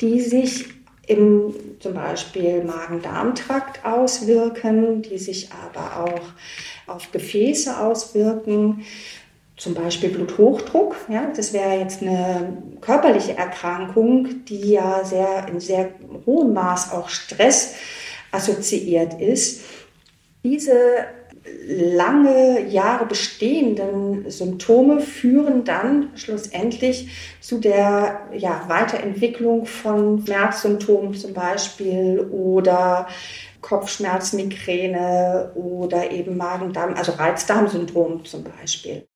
die 0.00 0.20
sich 0.20 0.66
im 1.06 1.54
zum 1.78 1.94
Beispiel 1.94 2.64
Magen-Darm-Trakt 2.64 3.84
auswirken, 3.84 5.02
die 5.02 5.18
sich 5.18 5.50
aber 5.52 6.04
auch 6.04 6.92
auf 6.92 7.12
Gefäße 7.12 7.78
auswirken, 7.78 8.84
zum 9.56 9.74
Beispiel 9.74 10.10
Bluthochdruck. 10.10 10.96
Ja, 11.08 11.30
das 11.34 11.52
wäre 11.52 11.78
jetzt 11.78 12.02
eine 12.02 12.62
körperliche 12.80 13.36
Erkrankung, 13.36 14.44
die 14.46 14.72
ja 14.72 15.04
sehr 15.04 15.46
in 15.48 15.60
sehr 15.60 15.90
hohem 16.26 16.52
Maß 16.52 16.92
auch 16.92 17.08
Stress 17.08 17.74
assoziiert 18.32 19.20
ist. 19.20 19.62
Diese 20.42 20.74
lange 21.66 22.68
Jahre 22.68 23.06
bestehenden 23.06 24.30
Symptome 24.30 25.00
führen 25.00 25.64
dann 25.64 26.10
schlussendlich 26.16 27.36
zu 27.40 27.58
der 27.58 28.28
ja, 28.32 28.64
Weiterentwicklung 28.68 29.66
von 29.66 30.24
Schmerzsymptomen 30.24 31.14
zum 31.14 31.34
Beispiel 31.34 32.20
oder 32.30 33.08
Kopfschmerz, 33.60 34.32
Migräne 34.32 35.52
oder 35.54 36.10
eben 36.10 36.36
Magen-Darm, 36.36 36.94
also 36.94 37.12
Reizdarmsyndrom 37.12 38.24
zum 38.24 38.44
Beispiel. 38.44 39.06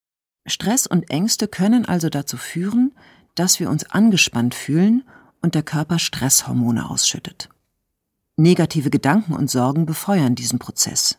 Stress 0.49 0.87
und 0.87 1.11
Ängste 1.11 1.49
können 1.49 1.85
also 1.85 2.09
dazu 2.09 2.37
führen, 2.37 2.93
dass 3.35 3.61
wir 3.61 3.71
uns 3.71 3.85
angespannt 3.91 4.55
fühlen 4.55 5.05
und 5.41 5.55
der 5.55 5.63
Körper 5.63 5.99
Stresshormone 5.99 6.89
ausschüttet. 6.91 7.49
Negative 8.37 8.91
Gedanken 8.91 9.33
und 9.35 9.51
Sorgen 9.51 9.87
befeuern 9.87 10.35
diesen 10.35 10.59
Prozess. 10.59 11.19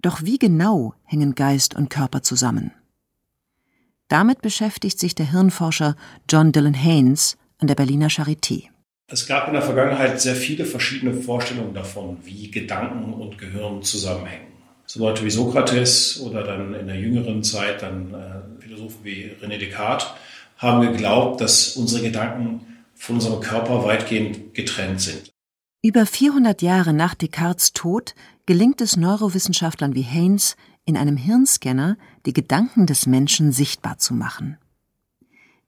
Doch 0.00 0.22
wie 0.22 0.38
genau 0.38 0.94
hängen 1.04 1.34
Geist 1.34 1.74
und 1.74 1.88
Körper 1.90 2.22
zusammen? 2.22 2.72
Damit 4.08 4.42
beschäftigt 4.42 4.98
sich 4.98 5.14
der 5.14 5.30
Hirnforscher 5.30 5.96
John 6.28 6.52
Dylan 6.52 6.74
Haynes 6.74 7.36
an 7.58 7.66
der 7.66 7.74
Berliner 7.74 8.08
Charité. 8.08 8.68
Es 9.06 9.26
gab 9.26 9.48
in 9.48 9.54
der 9.54 9.62
Vergangenheit 9.62 10.20
sehr 10.20 10.34
viele 10.36 10.64
verschiedene 10.64 11.14
Vorstellungen 11.14 11.74
davon, 11.74 12.18
wie 12.24 12.50
Gedanken 12.50 13.14
und 13.14 13.38
Gehirn 13.38 13.82
zusammenhängen. 13.82 14.47
So 14.90 15.00
Leute 15.00 15.22
wie 15.22 15.30
Sokrates 15.30 16.18
oder 16.22 16.44
dann 16.44 16.72
in 16.72 16.86
der 16.86 16.96
jüngeren 16.96 17.42
Zeit 17.42 17.82
dann 17.82 18.14
äh, 18.14 18.62
Philosophen 18.62 19.04
wie 19.04 19.30
René 19.42 19.58
Descartes 19.58 20.08
haben 20.56 20.80
geglaubt, 20.80 21.42
dass 21.42 21.76
unsere 21.76 22.02
Gedanken 22.02 22.62
von 22.94 23.16
unserem 23.16 23.40
Körper 23.40 23.84
weitgehend 23.84 24.54
getrennt 24.54 25.02
sind. 25.02 25.30
Über 25.82 26.06
400 26.06 26.62
Jahre 26.62 26.94
nach 26.94 27.14
Descartes 27.14 27.74
Tod 27.74 28.14
gelingt 28.46 28.80
es 28.80 28.96
Neurowissenschaftlern 28.96 29.94
wie 29.94 30.02
Haynes, 30.02 30.56
in 30.86 30.96
einem 30.96 31.18
Hirnscanner 31.18 31.98
die 32.24 32.32
Gedanken 32.32 32.86
des 32.86 33.04
Menschen 33.04 33.52
sichtbar 33.52 33.98
zu 33.98 34.14
machen. 34.14 34.56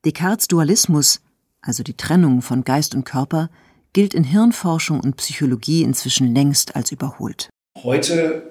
Descartes 0.06 0.48
Dualismus, 0.48 1.20
also 1.60 1.82
die 1.82 1.94
Trennung 1.94 2.40
von 2.40 2.64
Geist 2.64 2.94
und 2.94 3.04
Körper, 3.04 3.50
gilt 3.92 4.14
in 4.14 4.24
Hirnforschung 4.24 4.98
und 4.98 5.18
Psychologie 5.18 5.82
inzwischen 5.82 6.34
längst 6.34 6.74
als 6.74 6.90
überholt. 6.90 7.50
Heute 7.76 8.49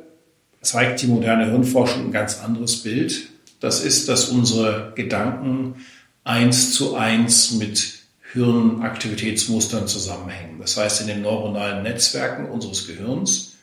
zeigt 0.62 1.02
die 1.02 1.08
moderne 1.08 1.46
Hirnforschung 1.46 2.06
ein 2.06 2.12
ganz 2.12 2.40
anderes 2.40 2.84
Bild. 2.84 3.30
Das 3.60 3.84
ist, 3.84 4.10
dass 4.10 4.30
unsere 4.30 4.94
Gedanken 4.96 5.76
eins 6.24 6.74
zu 6.74 6.96
eins 6.96 7.52
mit 7.52 8.00
Hirnaktivitätsmustern 8.34 9.88
zusammenhängen. 9.88 10.60
Das 10.60 10.78
heißt, 10.78 11.02
in 11.02 11.08
den 11.08 11.22
neuronalen 11.22 11.84
Netzwerken 11.84 12.46
unseres 12.46 12.88
Gehirns 12.88 13.56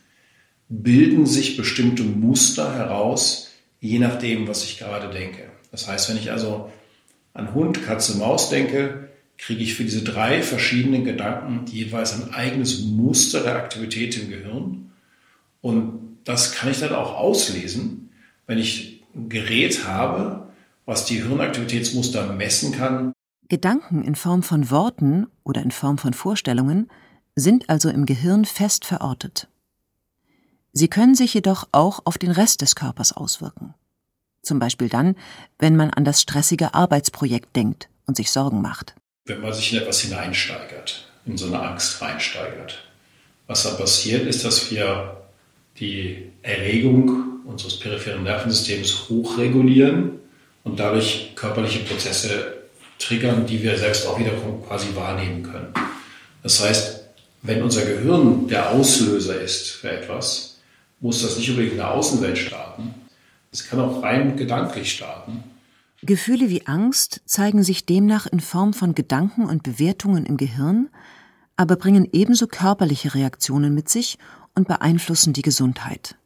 bilden 0.69 1.27
sich 1.27 1.57
bestimmte 1.57 2.03
Muster 2.03 2.75
heraus, 2.75 3.51
je 3.81 3.99
nachdem, 3.99 4.49
was 4.49 4.65
ich 4.65 4.79
gerade 4.79 5.09
denke. 5.09 5.45
Das 5.71 5.87
heißt, 5.87 6.09
wenn 6.09 6.17
ich 6.17 6.33
also 6.33 6.73
an 7.35 7.55
Hund, 7.55 7.85
Katze, 7.85 8.17
Maus 8.17 8.49
denke, 8.49 9.09
kriege 9.39 9.63
ich 9.63 9.75
für 9.75 9.85
diese 9.85 10.03
drei 10.03 10.43
verschiedenen 10.43 11.05
Gedanken 11.05 11.67
jeweils 11.71 12.15
ein 12.15 12.33
eigenes 12.33 12.81
Muster 12.81 13.43
der 13.43 13.57
Aktivität 13.57 14.17
im 14.17 14.31
Gehirn. 14.31 14.91
Und 15.61 16.16
das 16.27 16.53
kann 16.53 16.71
ich 16.71 16.81
dann 16.81 16.95
auch 16.95 17.15
auslesen, 17.15 18.11
wenn 18.47 18.59
ich 18.59 19.03
ein 19.15 19.31
Gerät 19.31 19.87
habe, 19.87 20.49
was 20.85 21.07
die 21.07 21.23
Hirnaktivitätsmuster 21.23 22.33
messen 22.33 22.73
kann. 22.73 23.13
Gedanken 23.49 24.03
in 24.03 24.17
Form 24.17 24.43
von 24.43 24.71
Worten 24.71 25.29
oder 25.45 25.63
in 25.63 25.71
Form 25.71 25.99
von 25.99 26.13
Vorstellungen 26.13 26.91
sind 27.37 27.71
also 27.71 27.89
im 27.89 28.07
Gehirn 28.07 28.45
fest 28.45 28.85
verortet. 28.85 29.49
Sie 30.73 30.89
können 30.89 31.15
sich 31.15 31.33
jedoch 31.33 31.69
auch 31.71 32.01
auf 32.05 32.19
den 32.19 32.33
Rest 32.33 32.61
des 32.61 32.75
Körpers 32.75 33.13
auswirken. 33.13 33.75
Zum 34.43 34.59
Beispiel 34.59 34.89
dann, 34.89 35.17
wenn 35.59 35.77
man 35.77 35.91
an 35.91 36.05
das 36.05 36.21
stressige 36.21 36.75
Arbeitsprojekt 36.75 37.55
denkt 37.55 37.89
und 38.07 38.17
sich 38.17 38.31
Sorgen 38.33 38.61
macht. 38.63 38.97
Wenn 39.27 39.41
man 39.41 39.55
sich 39.55 39.73
in 39.73 39.81
etwas 39.81 40.01
hineinsteigert, 40.01 41.09
in 41.25 41.39
so 41.39 41.47
eine 41.47 41.61
Angst 41.61 42.03
reinsteigert. 42.03 42.85
Was 43.47 43.63
dann 43.63 43.77
passiert, 43.77 44.27
ist, 44.27 44.45
dass 44.45 44.71
wir 44.71 45.26
die 45.79 46.31
Erregung 46.43 47.41
unseres 47.45 47.79
peripheren 47.79 48.25
Nervensystems 48.25 49.09
hochregulieren 49.09 50.13
und 50.65 50.79
dadurch 50.79 51.33
körperliche 51.35 51.81
Prozesse 51.81 52.55
triggern, 52.99 53.47
die 53.47 53.63
wir 53.63 53.77
selbst 53.79 54.07
auch 54.07 54.19
wieder 54.19 54.33
quasi 54.67 54.89
wahrnehmen 54.95 55.43
können. 55.43 55.73
Das 56.43 56.63
heißt, 56.63 57.05
wenn 57.43 57.63
unser 57.63 57.85
Gehirn 57.85 58.49
der 58.49 58.71
Auslöser 58.71 59.41
ist 59.41 59.71
für 59.71 59.91
etwas, 59.91 60.59
muss 61.01 61.23
das 61.23 61.37
nicht 61.37 61.49
unbedingt 61.51 61.73
in 61.73 61.79
der 61.79 61.93
Außenwelt 61.93 62.39
starten. 62.39 62.95
Es 63.53 63.69
kann 63.69 63.79
auch 63.81 64.03
rein 64.03 64.37
gedanklich 64.37 64.93
starten. 64.93 65.45
Gefühle 66.03 66.51
wie 66.51 66.67
Angst 66.67 67.21
zeigen 67.25 67.63
sich 67.63 67.87
demnach 67.87 68.27
in 68.27 68.41
Form 68.41 68.75
von 68.75 68.95
Gedanken 68.95 69.47
und 69.47 69.63
Bewertungen 69.63 70.27
im 70.27 70.37
Gehirn, 70.37 70.89
aber 71.57 71.77
bringen 71.77 72.09
ebenso 72.13 72.47
körperliche 72.47 73.15
Reaktionen 73.15 73.75
mit 73.75 73.89
sich 73.89 74.19
und 74.57 74.67
beeinflussen 74.67 75.33
die 75.33 75.43
Gesundheit. 75.43 76.17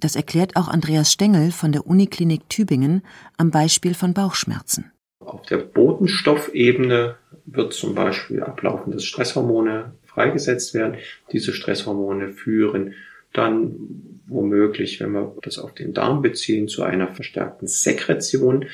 Das 0.00 0.16
erklärt 0.16 0.56
auch 0.56 0.68
Andreas 0.68 1.12
Stengel 1.12 1.52
von 1.52 1.72
der 1.72 1.86
Uniklinik 1.86 2.48
Tübingen 2.48 3.02
am 3.36 3.50
Beispiel 3.50 3.94
von 3.94 4.14
Bauchschmerzen. 4.14 4.92
Auf 5.20 5.42
der 5.42 5.58
Botenstoffebene 5.58 7.16
wird 7.44 7.72
zum 7.72 7.94
Beispiel 7.94 8.42
ablaufende 8.42 9.00
Stresshormone 9.00 9.92
freigesetzt 10.04 10.74
werden. 10.74 10.96
Diese 11.32 11.52
Stresshormone 11.52 12.30
führen 12.30 12.94
dann 13.32 14.20
womöglich, 14.26 15.00
wenn 15.00 15.12
wir 15.12 15.36
das 15.42 15.58
auf 15.58 15.74
den 15.74 15.92
Darm 15.92 16.22
beziehen, 16.22 16.68
zu 16.68 16.82
einer 16.82 17.08
verstärkten 17.08 17.68
Sekretion, 17.68 18.66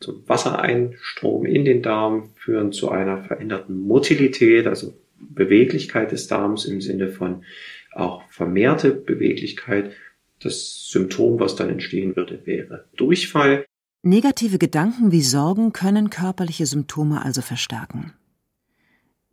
zum 0.00 0.28
Wassereinstrom 0.28 1.46
in 1.46 1.64
den 1.64 1.82
Darm, 1.82 2.30
führen 2.34 2.72
zu 2.72 2.90
einer 2.90 3.22
veränderten 3.22 3.78
Motilität, 3.78 4.66
also 4.66 4.94
Beweglichkeit 5.18 6.12
des 6.12 6.26
Darms 6.26 6.64
im 6.64 6.80
Sinne 6.80 7.08
von 7.08 7.44
auch 7.94 8.22
vermehrte 8.30 8.92
Beweglichkeit. 8.92 9.92
Das 10.40 10.88
Symptom, 10.90 11.38
was 11.38 11.56
dann 11.56 11.70
entstehen 11.70 12.16
würde, 12.16 12.44
wäre 12.46 12.86
Durchfall. 12.96 13.64
Negative 14.02 14.58
Gedanken 14.58 15.12
wie 15.12 15.22
Sorgen 15.22 15.72
können 15.72 16.10
körperliche 16.10 16.66
Symptome 16.66 17.24
also 17.24 17.40
verstärken. 17.40 18.12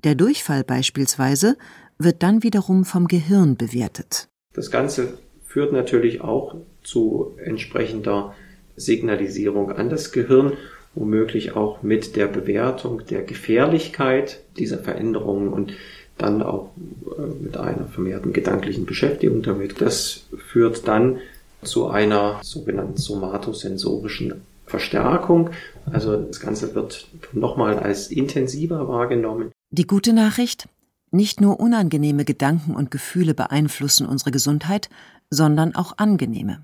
Der 0.03 0.15
Durchfall 0.15 0.63
beispielsweise 0.63 1.57
wird 1.97 2.23
dann 2.23 2.43
wiederum 2.43 2.85
vom 2.85 3.07
Gehirn 3.07 3.57
bewertet. 3.57 4.29
Das 4.53 4.71
Ganze 4.71 5.17
führt 5.43 5.73
natürlich 5.73 6.21
auch 6.21 6.55
zu 6.83 7.35
entsprechender 7.43 8.35
Signalisierung 8.75 9.71
an 9.71 9.89
das 9.89 10.11
Gehirn, 10.11 10.53
womöglich 10.95 11.55
auch 11.55 11.83
mit 11.83 12.15
der 12.15 12.27
Bewertung 12.27 13.05
der 13.05 13.23
Gefährlichkeit 13.23 14.41
dieser 14.57 14.77
Veränderungen 14.77 15.49
und 15.49 15.73
dann 16.19 16.43
auch 16.43 16.69
äh, 17.17 17.43
mit 17.43 17.57
einer 17.57 17.85
vermehrten 17.85 18.33
gedanklichen 18.33 18.85
Beschäftigung 18.85 19.41
damit. 19.41 19.81
Das 19.81 20.21
führt 20.38 20.88
dann 20.88 21.17
zu 21.63 21.88
einer 21.88 22.39
sogenannten 22.43 22.97
somatosensorischen 22.97 24.41
Verstärkung. 24.65 25.49
Also 25.91 26.17
das 26.17 26.39
Ganze 26.39 26.75
wird 26.75 27.07
nochmal 27.33 27.79
als 27.79 28.07
intensiver 28.11 28.88
wahrgenommen. 28.88 29.51
Die 29.71 29.88
gute 29.88 30.13
Nachricht? 30.13 30.69
Nicht 31.11 31.41
nur 31.41 31.59
unangenehme 31.59 32.23
Gedanken 32.23 32.75
und 32.75 32.91
Gefühle 32.91 33.33
beeinflussen 33.33 34.05
unsere 34.05 34.29
Gesundheit, 34.31 34.89
sondern 35.31 35.73
auch 35.73 35.97
angenehme. 35.97 36.63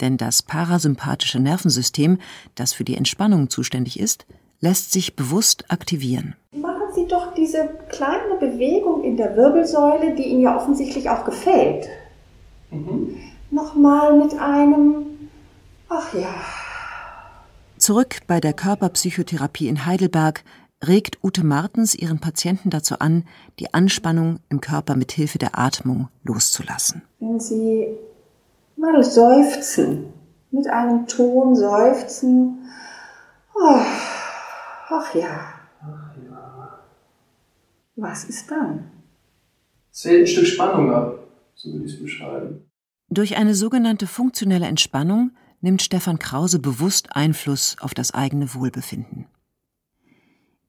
Denn 0.00 0.18
das 0.18 0.42
parasympathische 0.42 1.40
Nervensystem, 1.40 2.18
das 2.54 2.72
für 2.74 2.84
die 2.84 2.96
Entspannung 2.96 3.48
zuständig 3.48 3.98
ist, 3.98 4.26
lässt 4.62 4.92
sich 4.92 5.16
bewusst 5.16 5.70
aktivieren. 5.70 6.34
Machen 6.52 6.94
Sie 6.94 7.06
doch 7.06 7.34
diese 7.34 7.68
kleine 7.90 8.36
Bewegung 8.40 9.04
in 9.04 9.18
der 9.18 9.36
Wirbelsäule, 9.36 10.14
die 10.14 10.22
Ihnen 10.22 10.40
ja 10.40 10.56
offensichtlich 10.56 11.10
auch 11.10 11.24
gefällt. 11.24 11.88
Mhm. 12.70 13.16
Nochmal 13.50 14.16
mit 14.16 14.32
einem, 14.38 15.28
ach 15.88 16.14
ja. 16.14 16.32
Zurück 17.76 18.20
bei 18.26 18.40
der 18.40 18.52
Körperpsychotherapie 18.54 19.68
in 19.68 19.84
Heidelberg 19.84 20.44
regt 20.86 21.18
Ute 21.22 21.44
Martens 21.44 21.94
ihren 21.94 22.20
Patienten 22.20 22.70
dazu 22.70 22.98
an, 22.98 23.24
die 23.58 23.74
Anspannung 23.74 24.38
im 24.48 24.60
Körper 24.60 24.94
mit 24.94 25.12
Hilfe 25.12 25.38
der 25.38 25.58
Atmung 25.58 26.08
loszulassen. 26.22 27.02
Wenn 27.18 27.40
Sie 27.40 27.88
mal 28.76 29.02
seufzen, 29.02 30.12
mit 30.50 30.68
einem 30.68 31.06
Ton 31.06 31.56
seufzen, 31.56 32.68
oh, 33.54 33.80
ach 34.92 35.14
ja, 35.14 35.54
ach 35.80 36.16
ja. 36.16 36.78
Was 37.96 38.24
ist 38.24 38.50
dann? 38.50 38.90
Es 39.92 40.02
fällt 40.02 40.22
ein 40.22 40.26
Stück 40.26 40.46
Spannung 40.46 40.92
ab, 40.92 41.18
so 41.54 41.72
würde 41.72 41.86
ich 41.86 41.94
es 41.94 42.02
beschreiben. 42.02 42.64
Durch 43.10 43.36
eine 43.36 43.54
sogenannte 43.54 44.06
funktionelle 44.06 44.66
Entspannung 44.66 45.32
nimmt 45.60 45.82
Stefan 45.82 46.18
Krause 46.18 46.58
bewusst 46.58 47.14
Einfluss 47.14 47.76
auf 47.80 47.94
das 47.94 48.14
eigene 48.14 48.54
Wohlbefinden. 48.54 49.26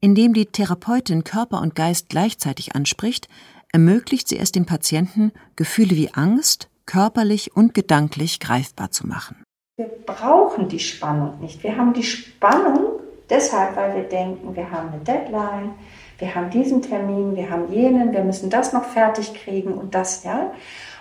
Indem 0.01 0.33
die 0.33 0.47
Therapeutin 0.47 1.23
Körper 1.23 1.62
und 1.62 1.75
Geist 1.75 2.09
gleichzeitig 2.09 2.75
anspricht, 2.75 3.29
ermöglicht 3.71 4.27
sie 4.27 4.38
es 4.38 4.51
dem 4.51 4.65
Patienten, 4.65 5.31
Gefühle 5.55 5.95
wie 5.95 6.13
Angst 6.13 6.69
körperlich 6.86 7.55
und 7.55 7.73
gedanklich 7.73 8.41
greifbar 8.41 8.91
zu 8.91 9.07
machen. 9.07 9.41
Wir 9.77 9.89
brauchen 10.05 10.67
die 10.67 10.79
Spannung 10.79 11.39
nicht. 11.39 11.63
Wir 11.63 11.77
haben 11.77 11.93
die 11.93 12.03
Spannung 12.03 12.92
deshalb, 13.29 13.75
weil 13.75 13.95
wir 13.95 14.03
denken, 14.03 14.55
wir 14.55 14.69
haben 14.71 14.89
eine 14.89 15.01
Deadline, 15.01 15.71
wir 16.19 16.36
haben 16.36 16.49
diesen 16.49 16.81
Termin, 16.81 17.36
wir 17.36 17.49
haben 17.49 17.71
jenen, 17.71 18.13
wir 18.13 18.23
müssen 18.23 18.49
das 18.49 18.73
noch 18.73 18.86
fertig 18.86 19.33
kriegen 19.33 19.73
und 19.73 19.95
das, 19.95 20.23
ja. 20.23 20.51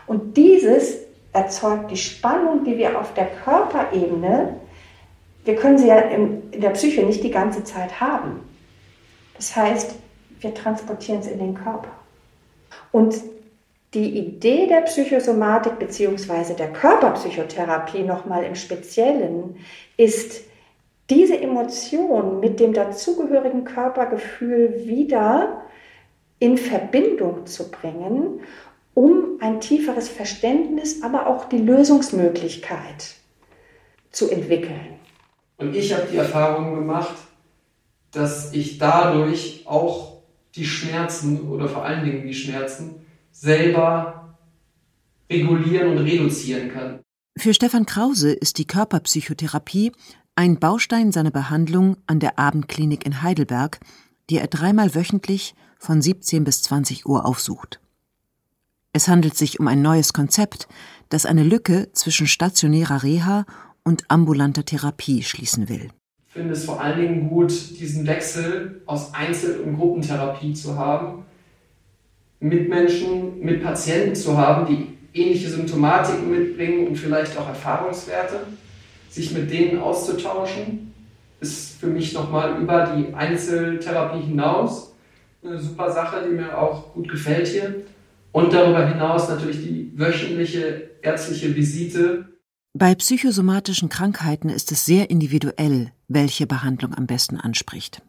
Und 0.06 0.37
dieses 0.37 0.96
erzeugt 1.32 1.90
die 1.90 1.96
Spannung, 1.96 2.64
die 2.64 2.76
wir 2.76 2.98
auf 2.98 3.14
der 3.14 3.26
Körperebene, 3.26 4.56
wir 5.44 5.56
können 5.56 5.78
sie 5.78 5.88
ja 5.88 5.98
in 5.98 6.61
der 6.61 6.70
Psyche 6.70 7.04
nicht 7.04 7.22
die 7.24 7.30
ganze 7.30 7.64
Zeit 7.64 8.00
haben. 8.00 8.40
Das 9.37 9.56
heißt, 9.56 9.94
wir 10.40 10.54
transportieren 10.54 11.20
es 11.20 11.26
in 11.26 11.38
den 11.38 11.54
Körper. 11.54 11.90
Und 12.92 13.14
die 13.94 14.18
Idee 14.18 14.66
der 14.66 14.82
Psychosomatik 14.82 15.78
bzw. 15.78 16.54
der 16.54 16.72
Körperpsychotherapie 16.72 18.02
nochmal 18.02 18.44
im 18.44 18.54
Speziellen 18.54 19.56
ist, 19.96 20.42
diese 21.12 21.38
Emotion 21.38 22.40
mit 22.40 22.59
dem 22.59 22.72
dazugehörigen 22.72 23.64
Körpergefühl 23.64 24.85
wieder 24.87 25.62
in 26.38 26.57
Verbindung 26.57 27.46
zu 27.46 27.70
bringen, 27.70 28.40
um 28.94 29.38
ein 29.40 29.61
tieferes 29.61 30.09
Verständnis, 30.09 31.03
aber 31.03 31.27
auch 31.27 31.44
die 31.48 31.59
Lösungsmöglichkeit 31.59 33.14
zu 34.11 34.31
entwickeln. 34.31 34.98
Und 35.59 35.77
ich 35.77 35.92
habe 35.94 36.07
die 36.11 36.16
Erfahrung 36.16 36.75
gemacht, 36.75 37.14
dass 38.11 38.53
ich 38.55 38.79
dadurch 38.79 39.64
auch 39.66 40.22
die 40.55 40.64
Schmerzen 40.64 41.48
oder 41.51 41.68
vor 41.68 41.85
allen 41.85 42.05
Dingen 42.05 42.27
die 42.27 42.35
Schmerzen 42.35 43.07
selber 43.31 44.35
regulieren 45.31 45.96
und 45.96 45.98
reduzieren 45.98 46.70
kann. 46.72 47.02
Für 47.37 47.55
Stefan 47.55 47.87
Krause 47.87 48.33
ist 48.33 48.59
die 48.59 48.66
Körperpsychotherapie 48.66 49.92
ein 50.37 50.59
Baustein 50.59 51.12
seiner 51.12 51.31
Behandlung 51.31 51.97
an 52.07 52.21
der 52.21 52.38
Abendklinik 52.38 53.05
in 53.05 53.23
Heidelberg, 53.23 53.81
die 54.31 54.38
er 54.38 54.47
dreimal 54.47 54.95
wöchentlich 54.95 55.55
von 55.79 56.01
17 56.01 56.45
bis 56.45 56.62
20 56.62 57.07
Uhr 57.07 57.27
aufsucht. 57.27 57.81
Es 58.92 59.09
handelt 59.09 59.37
sich 59.37 59.59
um 59.61 59.68
ein 59.68 59.83
neues 59.83 60.12
Konzept, 60.12 60.68
das 61.09 61.27
eine 61.27 61.42
Lücke 61.42 61.90
zwischen 61.92 62.27
stationärer 62.27 63.03
Reha 63.03 63.47
und 63.83 64.05
ambulanter 64.11 64.64
Therapie 64.64 65.23
schließen 65.23 65.68
will 65.68 65.90
finde 66.33 66.55
es 66.55 66.64
vor 66.64 66.81
allen 66.81 66.99
Dingen 66.99 67.29
gut, 67.29 67.53
diesen 67.79 68.07
Wechsel 68.07 68.81
aus 68.87 69.12
Einzel- 69.12 69.61
und 69.61 69.77
Gruppentherapie 69.77 70.55
zu 70.55 70.79
haben, 70.79 71.25
mit 72.40 72.68
Menschen, 72.68 73.38
mit 73.40 73.62
Patienten 73.62 74.14
zu 74.14 74.37
haben, 74.37 74.66
die 74.66 74.91
ähnliche 75.14 75.51
Symptomatiken 75.51 76.31
mitbringen 76.31 76.88
und 76.88 76.96
vielleicht 76.96 77.37
auch 77.38 77.48
Erfahrungswerte, 77.48 78.46
sich 79.11 79.33
mit 79.33 79.51
denen 79.51 79.81
auszutauschen, 79.81 80.92
ist 81.40 81.81
für 81.81 81.88
mich 81.88 82.12
nochmal 82.12 82.61
über 82.61 82.94
die 82.96 83.12
Einzeltherapie 83.12 84.22
hinaus 84.22 84.94
eine 85.44 85.59
super 85.59 85.90
Sache, 85.90 86.25
die 86.27 86.35
mir 86.35 86.57
auch 86.57 86.94
gut 86.94 87.09
gefällt 87.09 87.48
hier. 87.48 87.83
Und 88.31 88.53
darüber 88.53 88.87
hinaus 88.87 89.29
natürlich 89.29 89.59
die 89.59 89.92
wöchentliche 89.96 90.90
ärztliche 91.03 91.55
Visite 91.55 92.33
bei 92.75 92.94
psychosomatischen 92.94 93.90
Krankheiten 93.90 94.48
ist 94.48 94.72
es 94.72 94.87
sehr 94.87 95.11
individuell, 95.11 95.92
welche 96.09 96.46
Behandlung 96.46 96.94
am 96.94 97.07
besten 97.07 97.37
anspricht. 97.37 98.01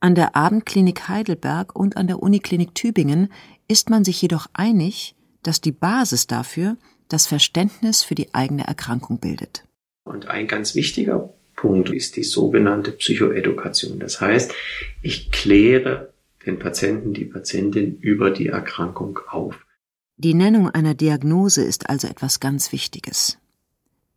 An 0.00 0.16
der 0.16 0.34
Abendklinik 0.34 1.08
Heidelberg 1.08 1.76
und 1.76 1.96
an 1.96 2.08
der 2.08 2.20
Uniklinik 2.20 2.74
Tübingen 2.74 3.28
ist 3.68 3.88
man 3.88 4.02
sich 4.02 4.20
jedoch 4.20 4.48
einig, 4.52 5.14
das 5.42 5.60
die 5.60 5.72
Basis 5.72 6.26
dafür 6.26 6.76
das 7.08 7.26
Verständnis 7.26 8.02
für 8.02 8.14
die 8.14 8.34
eigene 8.34 8.66
Erkrankung 8.66 9.18
bildet. 9.18 9.64
Und 10.04 10.28
ein 10.28 10.46
ganz 10.46 10.74
wichtiger 10.74 11.32
Punkt 11.56 11.90
ist 11.90 12.16
die 12.16 12.22
sogenannte 12.22 12.92
Psychoedukation. 12.92 13.98
Das 13.98 14.20
heißt, 14.20 14.54
ich 15.02 15.30
kläre 15.30 16.12
den 16.46 16.58
Patienten, 16.58 17.12
die 17.12 17.26
Patientin 17.26 17.98
über 17.98 18.30
die 18.30 18.46
Erkrankung 18.46 19.18
auf. 19.28 19.66
Die 20.16 20.34
Nennung 20.34 20.70
einer 20.70 20.94
Diagnose 20.94 21.62
ist 21.62 21.90
also 21.90 22.06
etwas 22.06 22.40
ganz 22.40 22.72
Wichtiges. 22.72 23.38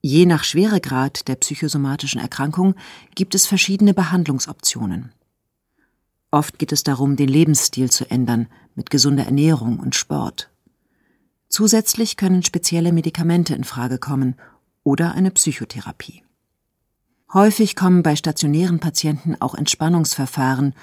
Je 0.02 0.26
nach 0.26 0.44
Schweregrad 0.44 1.28
der 1.28 1.36
psychosomatischen 1.36 2.20
Erkrankung 2.20 2.76
gibt 3.16 3.36
es 3.36 3.46
verschiedene 3.46 3.94
Behandlungsoptionen. 3.94 5.14
Oft 6.30 6.60
geht 6.60 6.72
es 6.72 6.84
darum, 6.84 7.16
den 7.16 7.30
Lebensstil 7.30 7.90
zu 7.90 8.10
ändern 8.10 8.48
mit 8.76 8.90
gesunder 8.90 9.24
Ernährung 9.26 9.80
und 9.80 9.96
Sport. 9.96 10.50
Zusätzlich 11.54 12.18
können 12.18 12.42
spezielle 12.42 12.92
Medikamente 12.92 13.54
in 13.54 13.64
Frage 13.64 14.00
kommen 14.00 14.38
oder 14.82 15.14
eine 15.14 15.30
Psychotherapie. 15.30 16.24
Häufig 17.32 17.76
kommen 17.76 18.02
bei 18.02 18.16
stationären 18.16 18.80
Patienten 18.80 19.36
auch 19.40 19.54
Entspannungsverfahren 19.54 20.74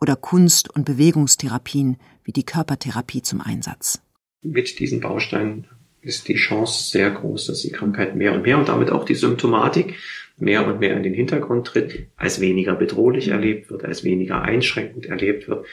oder 0.00 0.14
Kunst- 0.14 0.72
und 0.72 0.84
Bewegungstherapien 0.84 1.96
wie 2.22 2.30
die 2.30 2.44
Körpertherapie 2.44 3.22
zum 3.22 3.40
Einsatz. 3.40 4.02
Mit 4.40 4.78
diesen 4.78 5.00
Bausteinen 5.00 5.66
ist 6.00 6.28
die 6.28 6.36
Chance 6.36 6.92
sehr 6.92 7.10
groß, 7.10 7.46
dass 7.46 7.62
die 7.62 7.72
Krankheit 7.72 8.14
mehr 8.14 8.32
und 8.32 8.42
mehr 8.42 8.56
und 8.56 8.68
damit 8.68 8.92
auch 8.92 9.04
die 9.04 9.16
Symptomatik 9.16 9.96
mehr 10.38 10.64
und 10.64 10.78
mehr 10.78 10.96
in 10.96 11.02
den 11.02 11.12
Hintergrund 11.12 11.66
tritt, 11.66 12.06
als 12.14 12.40
weniger 12.40 12.76
bedrohlich 12.76 13.26
erlebt 13.26 13.68
wird, 13.68 13.84
als 13.84 14.04
weniger 14.04 14.42
einschränkend 14.42 15.06
erlebt 15.06 15.48
wird, 15.48 15.66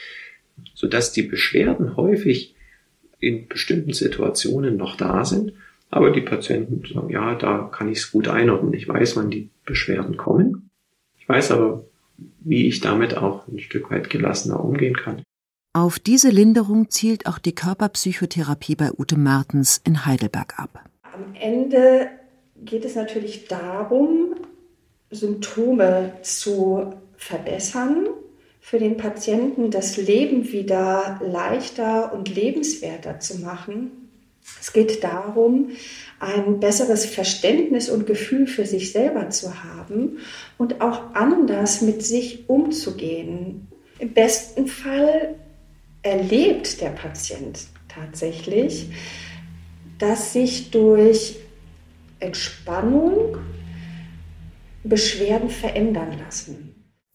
sodass 0.74 1.12
die 1.12 1.22
Beschwerden 1.22 1.96
häufig 1.96 2.56
in 3.20 3.48
bestimmten 3.48 3.94
Situationen 3.94 4.78
noch 4.78 4.96
da 4.96 5.26
sind, 5.26 5.54
aber 5.90 6.12
die 6.12 6.22
Patienten 6.22 6.84
sagen, 6.86 7.10
ja, 7.10 7.36
da 7.36 7.70
kann 7.72 7.90
ich 7.90 8.00
es 8.00 8.12
gut 8.12 8.28
einordnen. 8.28 8.74
Ich 8.74 8.88
weiß, 8.88 9.16
wann 9.16 9.30
die 9.30 9.50
Beschwerden 9.66 10.18
kommen. 10.18 10.70
Ich 11.18 11.28
weiß 11.28 11.52
aber, 11.52 11.86
wie 12.40 12.68
ich 12.68 12.80
damit 12.80 13.18
auch 13.18 13.48
ein 13.48 13.60
Stück 13.60 13.92
weit 13.92 14.10
gelassener 14.10 14.64
umgehen 14.64 14.96
kann. 14.96 15.24
Auf 15.74 16.00
diese 16.00 16.30
Linderung 16.30 16.90
zielt 16.90 17.28
auch 17.28 17.38
die 17.38 17.54
Körperpsychotherapie 17.54 18.76
bei 18.76 18.92
Ute 18.98 19.18
Martens 19.18 19.80
in 19.84 20.06
Heidelberg 20.06 20.58
ab. 20.58 20.84
Am 21.04 21.36
Ende 21.40 22.10
geht 22.66 22.84
es 22.84 22.96
natürlich 22.96 23.48
darum, 23.48 24.36
Symptome 25.12 26.14
zu 26.24 26.94
verbessern, 27.16 28.08
für 28.70 28.80
den 28.80 28.98
Patienten 28.98 29.72
das 29.72 29.96
Leben 29.96 30.52
wieder 30.52 31.22
leichter 31.24 32.12
und 32.12 32.28
lebenswerter 32.36 33.18
zu 33.22 33.40
machen. 33.40 34.10
Es 34.60 34.74
geht 34.74 35.06
darum, 35.06 35.70
ein 36.20 36.60
besseres 36.60 37.06
Verständnis 37.06 37.90
und 37.90 38.06
Gefühl 38.06 38.46
für 38.46 38.66
sich 38.66 38.92
selber 38.92 39.30
zu 39.30 39.64
haben 39.64 40.18
und 40.58 40.82
auch 40.82 41.16
anders 41.16 41.82
mit 41.82 42.04
sich 42.04 42.50
umzugehen. 42.50 43.70
Im 44.00 44.12
besten 44.14 44.68
Fall 44.68 45.36
erlebt 46.02 46.82
der 46.82 46.90
Patient 46.90 47.68
tatsächlich, 47.88 48.90
dass 49.98 50.34
sich 50.34 50.72
durch 50.72 51.38
Entspannung 52.20 53.38
Beschwerden 54.84 55.50
verändern 55.50 56.18
lassen. 56.20 56.67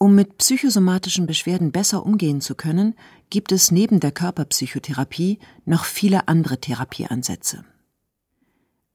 Um 0.03 0.17
mit 0.17 0.37
psychosomatischen 0.37 1.27
Beschwerden 1.27 1.71
besser 1.71 2.05
umgehen 2.05 2.41
zu 2.41 2.57
können, 2.57 2.97
gibt 3.31 3.53
es 3.53 3.71
neben 3.71 4.01
der 4.01 4.11
Körperpsychotherapie 4.11 5.39
noch 5.65 5.85
viele 5.85 6.27
andere 6.27 6.59
Therapieansätze. 6.59 7.65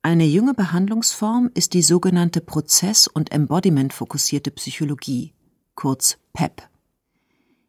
Eine 0.01 0.25
junge 0.25 0.53
Behandlungsform 0.53 1.49
ist 1.53 1.73
die 1.73 1.81
sogenannte 1.81 2.41
Prozess- 2.41 3.07
und 3.07 3.31
Embodiment-fokussierte 3.31 4.51
Psychologie, 4.51 5.31
kurz 5.75 6.17
PEP. 6.33 6.67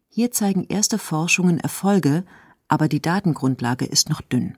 Hier 0.09 0.31
zeigen 0.31 0.65
erste 0.65 0.97
Forschungen 0.97 1.61
Erfolge, 1.61 2.25
aber 2.67 2.89
die 2.89 3.01
Datengrundlage 3.01 3.85
ist 3.85 4.09
noch 4.09 4.19
dünn. 4.19 4.57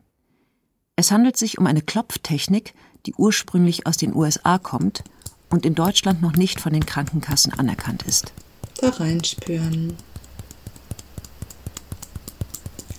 Es 0.96 1.12
handelt 1.12 1.38
sich 1.38 1.60
um 1.60 1.68
eine 1.68 1.84
Klopftechnik, 1.84 2.74
die 3.06 3.14
ursprünglich 3.14 3.86
aus 3.86 3.98
den 3.98 4.16
USA 4.16 4.58
kommt 4.58 5.04
und 5.52 5.68
in 5.68 5.76
Deutschland 5.76 6.24
noch 6.24 6.36
nicht 6.36 6.60
von 6.60 6.74
den 6.74 6.88
Krankenkassen 6.88 7.54
anerkannt 7.54 8.02
ist 8.08 8.34
da 8.82 8.90
reinspüren. 8.90 9.96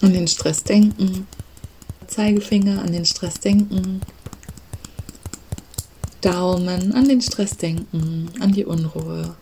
An 0.00 0.12
den 0.12 0.26
Stress 0.28 0.64
denken. 0.64 1.26
Zeigefinger 2.06 2.82
an 2.82 2.92
den 2.92 3.04
Stress 3.04 3.40
denken. 3.40 4.00
Daumen 6.20 6.92
an 6.92 7.08
den 7.08 7.20
Stress 7.20 7.56
denken, 7.56 8.30
an 8.40 8.52
die 8.52 8.64
Unruhe. 8.64 9.34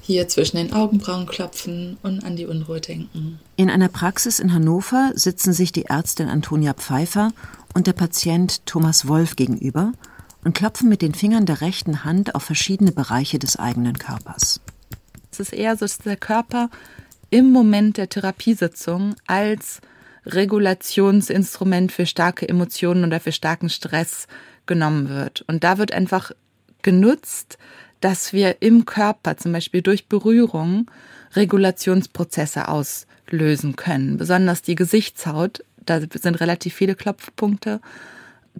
Hier 0.00 0.26
zwischen 0.26 0.56
den 0.56 0.72
Augenbrauen 0.72 1.26
klopfen 1.26 1.96
und 2.02 2.24
an 2.24 2.34
die 2.34 2.46
Unruhe 2.46 2.80
denken. 2.80 3.38
In 3.54 3.70
einer 3.70 3.88
Praxis 3.88 4.40
in 4.40 4.52
Hannover 4.52 5.12
sitzen 5.14 5.52
sich 5.52 5.70
die 5.70 5.84
Ärztin 5.84 6.28
Antonia 6.28 6.74
Pfeiffer 6.74 7.32
und 7.72 7.86
der 7.86 7.92
Patient 7.92 8.66
Thomas 8.66 9.06
Wolf 9.06 9.36
gegenüber 9.36 9.92
und 10.44 10.54
klopfen 10.54 10.88
mit 10.88 11.02
den 11.02 11.14
Fingern 11.14 11.46
der 11.46 11.60
rechten 11.60 12.04
Hand 12.04 12.34
auf 12.34 12.42
verschiedene 12.42 12.90
Bereiche 12.90 13.38
des 13.38 13.56
eigenen 13.56 13.98
Körpers. 13.98 14.60
Es 15.32 15.40
ist 15.40 15.54
eher 15.54 15.76
so, 15.76 15.86
dass 15.86 15.98
der 15.98 16.16
Körper 16.16 16.68
im 17.30 17.50
Moment 17.50 17.96
der 17.96 18.10
Therapiesitzung 18.10 19.14
als 19.26 19.80
Regulationsinstrument 20.26 21.90
für 21.90 22.04
starke 22.04 22.46
Emotionen 22.46 23.04
oder 23.04 23.18
für 23.18 23.32
starken 23.32 23.70
Stress 23.70 24.26
genommen 24.66 25.08
wird. 25.08 25.42
Und 25.48 25.64
da 25.64 25.78
wird 25.78 25.92
einfach 25.92 26.32
genutzt, 26.82 27.56
dass 28.00 28.34
wir 28.34 28.60
im 28.60 28.84
Körper 28.84 29.38
zum 29.38 29.52
Beispiel 29.52 29.80
durch 29.80 30.08
Berührung 30.08 30.90
Regulationsprozesse 31.34 32.68
auslösen 32.68 33.76
können. 33.76 34.18
Besonders 34.18 34.60
die 34.60 34.74
Gesichtshaut, 34.74 35.64
da 35.86 36.00
sind 36.00 36.40
relativ 36.40 36.74
viele 36.74 36.94
Klopfpunkte, 36.94 37.80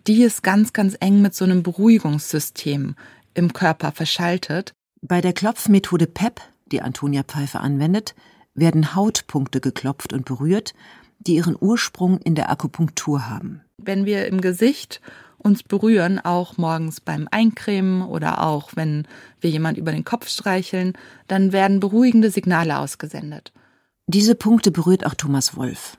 die 0.07 0.23
ist 0.23 0.43
ganz, 0.43 0.73
ganz 0.73 0.97
eng 1.01 1.21
mit 1.21 1.35
so 1.35 1.45
einem 1.45 1.63
Beruhigungssystem 1.63 2.97
im 3.35 3.53
Körper 3.53 3.93
verschaltet. 3.93 4.73
Bei 5.03 5.21
der 5.21 5.35
Klopfmethode 5.35 6.07
PEP 6.07 6.41
die 6.73 6.83
Antonia 6.83 7.23
Pfeiffer 7.23 7.61
anwendet, 7.61 8.15
werden 8.55 8.95
Hautpunkte 8.95 9.61
geklopft 9.61 10.13
und 10.13 10.25
berührt, 10.25 10.75
die 11.19 11.37
ihren 11.37 11.57
Ursprung 11.59 12.19
in 12.19 12.35
der 12.35 12.51
Akupunktur 12.51 13.29
haben. 13.29 13.63
Wenn 13.79 14.05
wir 14.05 14.27
im 14.27 14.41
Gesicht 14.41 15.01
uns 15.39 15.63
berühren, 15.63 16.19
auch 16.19 16.57
morgens 16.57 17.01
beim 17.01 17.29
Eincremen 17.31 18.03
oder 18.03 18.43
auch 18.43 18.71
wenn 18.75 19.07
wir 19.41 19.51
jemand 19.51 19.79
über 19.79 19.93
den 19.93 20.05
Kopf 20.05 20.29
streicheln, 20.29 20.93
dann 21.27 21.53
werden 21.53 21.81
beruhigende 21.81 22.31
Signale 22.31 22.79
ausgesendet. 22.79 23.53
Diese 24.07 24.35
Punkte 24.35 24.71
berührt 24.71 25.07
auch 25.07 25.15
Thomas 25.15 25.57
Wolf. 25.57 25.97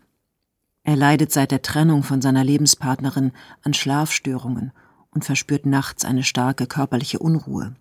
Er 0.84 0.96
leidet 0.96 1.32
seit 1.32 1.52
der 1.52 1.62
Trennung 1.62 2.04
von 2.04 2.22
seiner 2.22 2.44
Lebenspartnerin 2.44 3.32
an 3.64 3.74
Schlafstörungen 3.74 4.72
und 5.12 5.24
verspürt 5.24 5.66
nachts 5.66 6.04
eine 6.04 6.24
starke 6.24 6.68
körperliche 6.68 7.20
Unruhe. 7.20 7.76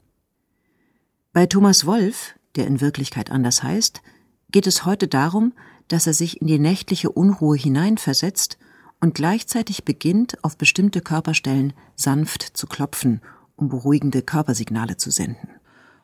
Bei 1.32 1.46
Thomas 1.46 1.86
Wolf 1.86 2.34
der 2.56 2.66
in 2.66 2.80
Wirklichkeit 2.80 3.30
anders 3.30 3.62
heißt, 3.62 4.02
geht 4.50 4.66
es 4.66 4.84
heute 4.84 5.08
darum, 5.08 5.52
dass 5.88 6.06
er 6.06 6.14
sich 6.14 6.40
in 6.40 6.46
die 6.46 6.58
nächtliche 6.58 7.10
Unruhe 7.10 7.56
hineinversetzt 7.56 8.58
und 9.00 9.14
gleichzeitig 9.14 9.84
beginnt, 9.84 10.42
auf 10.44 10.56
bestimmte 10.56 11.00
Körperstellen 11.00 11.72
sanft 11.96 12.42
zu 12.56 12.66
klopfen, 12.66 13.20
um 13.56 13.68
beruhigende 13.68 14.22
Körpersignale 14.22 14.96
zu 14.96 15.10
senden. 15.10 15.48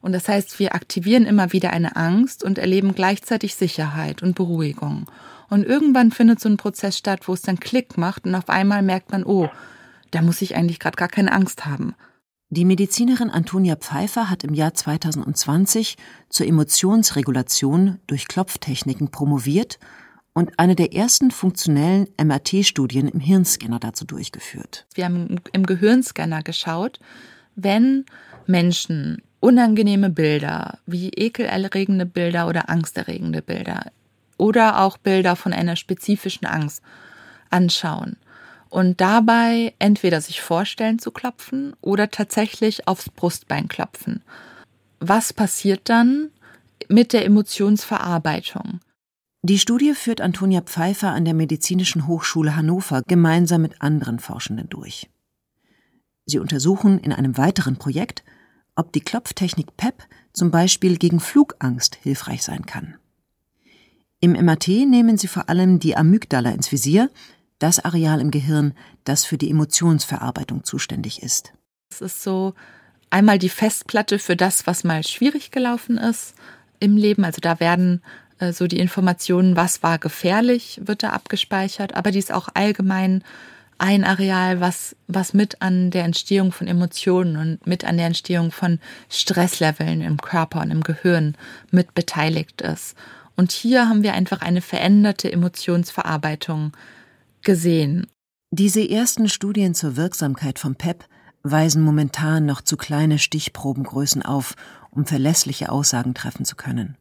Und 0.01 0.13
das 0.13 0.29
heißt, 0.29 0.59
wir 0.59 0.75
aktivieren 0.75 1.27
immer 1.27 1.53
wieder 1.53 1.71
eine 1.71 1.97
Angst 1.97 2.45
und 2.45 2.59
erleben 2.59 2.95
gleichzeitig 2.95 3.55
Sicherheit 3.55 4.23
und 4.23 4.35
Beruhigung. 4.35 5.07
Und 5.49 5.65
irgendwann 5.65 6.13
findet 6.13 6.41
so 6.41 6.49
ein 6.49 6.57
Prozess 6.57 6.97
statt, 6.97 7.27
wo 7.27 7.33
es 7.33 7.43
dann 7.43 7.59
Klick 7.59 7.97
macht 7.97 8.27
und 8.27 8.35
auf 8.35 8.49
einmal 8.49 8.83
merkt 8.83 9.11
man, 9.11 9.25
oh, 9.25 9.49
da 10.11 10.23
muss 10.23 10.43
ich 10.43 10.57
eigentlich 10.57 10.79
gerade 10.79 10.97
gar 10.97 11.09
keine 11.09 11.33
Angst 11.33 11.67
haben. 11.67 11.95
Die 12.51 12.65
Medizinerin 12.65 13.29
Antonia 13.29 13.77
Pfeiffer 13.77 14.31
hat 14.31 14.43
im 14.43 14.55
Jahr 14.55 14.73
2020 14.73 15.97
zur 16.31 16.47
Emotionsregulation 16.47 17.99
durch 18.07 18.27
Klopftechniken 18.27 19.11
promoviert 19.11 19.79
und 20.33 20.59
eine 20.59 20.75
der 20.75 20.95
ersten 20.95 21.31
funktionellen 21.31 22.09
MRT-Studien 22.19 23.07
im 23.07 23.21
Hirnscanner 23.21 23.79
dazu 23.79 24.07
durchgeführt. 24.07 24.87
Wir 24.95 25.05
haben 25.05 25.37
im 25.53 25.67
Gehirnscanner 25.67 26.43
geschaut, 26.43 27.01
wenn 27.55 28.07
Menschen 28.47 29.21
unangenehme 29.41 30.09
Bilder 30.09 30.79
wie 30.87 31.11
ekelerregende 31.11 32.07
Bilder 32.07 32.49
oder 32.49 32.71
angsterregende 32.71 33.43
Bilder 33.43 33.93
oder 34.39 34.81
auch 34.81 34.97
Bilder 34.97 35.37
von 35.37 35.53
einer 35.53 35.77
spezifischen 35.77 36.47
Angst 36.47 36.83
anschauen 37.51 38.17
und 38.71 39.01
dabei 39.01 39.75
entweder 39.79 40.21
sich 40.21 40.41
vorstellen 40.41 40.99
zu 40.99 41.11
klopfen 41.11 41.75
oder 41.81 42.11
tatsächlich 42.11 42.87
aufs 42.87 43.11
Brustbein 43.11 43.69
klopfen. 43.69 44.23
Was 45.01 45.33
passiert 45.33 45.89
dann 45.89 46.31
mit 46.89 47.13
der 47.13 47.25
Emotionsverarbeitung? 47.25 48.81
Die 49.43 49.59
Studie 49.59 49.95
führt 49.95 50.21
Antonia 50.21 50.61
Pfeiffer 50.61 51.11
an 51.11 51.25
der 51.25 51.35
Medizinischen 51.35 52.07
Hochschule 52.07 52.57
Hannover 52.57 53.03
gemeinsam 53.07 53.63
mit 53.63 53.81
anderen 53.81 54.19
Forschenden 54.19 54.69
durch. 54.69 55.09
Sie 56.27 56.39
untersuchen 56.39 56.99
in 56.99 57.13
einem 57.13 57.39
weiteren 57.39 57.77
Projekt, 57.77 58.25
ob 58.75 58.93
die 58.93 59.01
Klopftechnik 59.01 59.77
PEP 59.77 60.03
zum 60.33 60.51
Beispiel 60.51 60.99
gegen 60.99 61.21
Flugangst 61.21 61.97
hilfreich 62.03 62.43
sein 62.43 62.67
kann. 62.67 62.97
Im 64.21 64.33
MRT 64.33 64.69
nehmen 64.69 65.17
sie 65.17 65.29
vor 65.29 65.49
allem 65.49 65.79
die 65.79 65.97
Amygdala 65.97 66.51
ins 66.51 66.73
Visier, 66.73 67.09
das 67.59 67.85
Areal 67.85 68.21
im 68.21 68.31
Gehirn, 68.31 68.75
das 69.05 69.25
für 69.25 69.39
die 69.39 69.51
Emotionsverarbeitung 69.51 70.65
zuständig 70.65 71.23
ist. 71.23 71.53
Es 71.91 72.01
ist 72.01 72.23
so 72.23 72.55
einmal 73.11 73.39
die 73.39 73.49
Festplatte 73.49 74.19
für 74.19 74.37
das, 74.37 74.67
was 74.67 74.85
mal 74.85 75.07
schwierig 75.07 75.51
gelaufen 75.51 75.99
ist 75.99 76.35
im 76.81 76.97
Leben. 76.97 77.25
Also 77.25 77.41
da 77.41 77.61
werden 77.61 78.03
äh, 78.39 78.53
so 78.53 78.67
die 78.67 78.79
Informationen, 78.79 79.57
was 79.57 79.83
war 79.83 79.99
gefährlich, 79.99 80.81
wird 80.85 81.03
da 81.03 81.11
abgespeichert, 81.11 81.95
aber 81.95 82.11
die 82.11 82.19
ist 82.19 82.33
auch 82.33 82.49
allgemein 82.55 83.25
ein 83.79 84.05
Areal, 84.05 84.61
was, 84.61 84.97
was 85.07 85.35
mit 85.35 85.63
an 85.63 85.91
der 85.93 86.05
Entstehung 86.05 86.51
von 86.51 86.67
Emotionen 86.67 87.37
und 87.37 87.67
mit 87.67 87.85
an 87.85 87.97
der 87.97 88.07
Entstehung 88.07 88.51
von 88.51 88.81
Stressleveln 89.09 90.01
im 90.01 90.21
Körper 90.21 90.61
und 90.63 90.73
im 90.73 90.83
Gehirn 90.83 91.37
mit 91.71 91.95
beteiligt 91.95 92.61
ist. 92.61 92.97
Und 93.37 93.53
hier 93.53 93.89
haben 93.89 94.03
wir 94.03 94.15
einfach 94.15 94.41
eine 94.41 94.61
veränderte 94.61 95.31
Emotionsverarbeitung 95.33 96.73
gesehen. 97.43 98.07
Diese 98.51 98.89
ersten 98.89 99.29
Studien 99.29 99.75
zur 99.75 99.97
Wirksamkeit 99.97 100.59
von 100.59 100.75
PEP 100.75 101.05
weisen 101.43 101.83
momentan 101.83 102.47
noch 102.47 102.63
zu 102.63 102.77
kleine 102.77 103.19
Stichprobengrößen 103.19 104.23
auf, 104.23 104.55
um 104.91 105.07
verlässliche 105.07 105.71
Aussagen 105.71 106.15
treffen 106.15 106.45
zu 106.45 106.57
können 106.57 106.97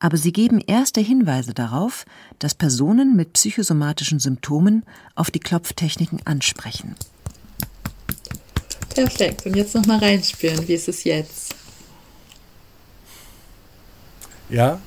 aber 0.00 0.16
sie 0.16 0.32
geben 0.32 0.60
erste 0.60 1.00
Hinweise 1.00 1.54
darauf, 1.54 2.04
dass 2.38 2.54
Personen 2.54 3.16
mit 3.16 3.32
psychosomatischen 3.32 4.20
Symptomen 4.20 4.84
auf 5.14 5.30
die 5.30 5.40
Klopftechniken 5.40 6.20
ansprechen. 6.24 6.94
Perfekt. 8.94 9.46
Und 9.46 9.56
jetzt 9.56 9.74
nochmal 9.74 9.98
reinspüren. 9.98 10.66
Wie 10.66 10.74
ist 10.74 10.88
es 10.88 11.04
jetzt? 11.04 11.54
Ja, 14.48 14.80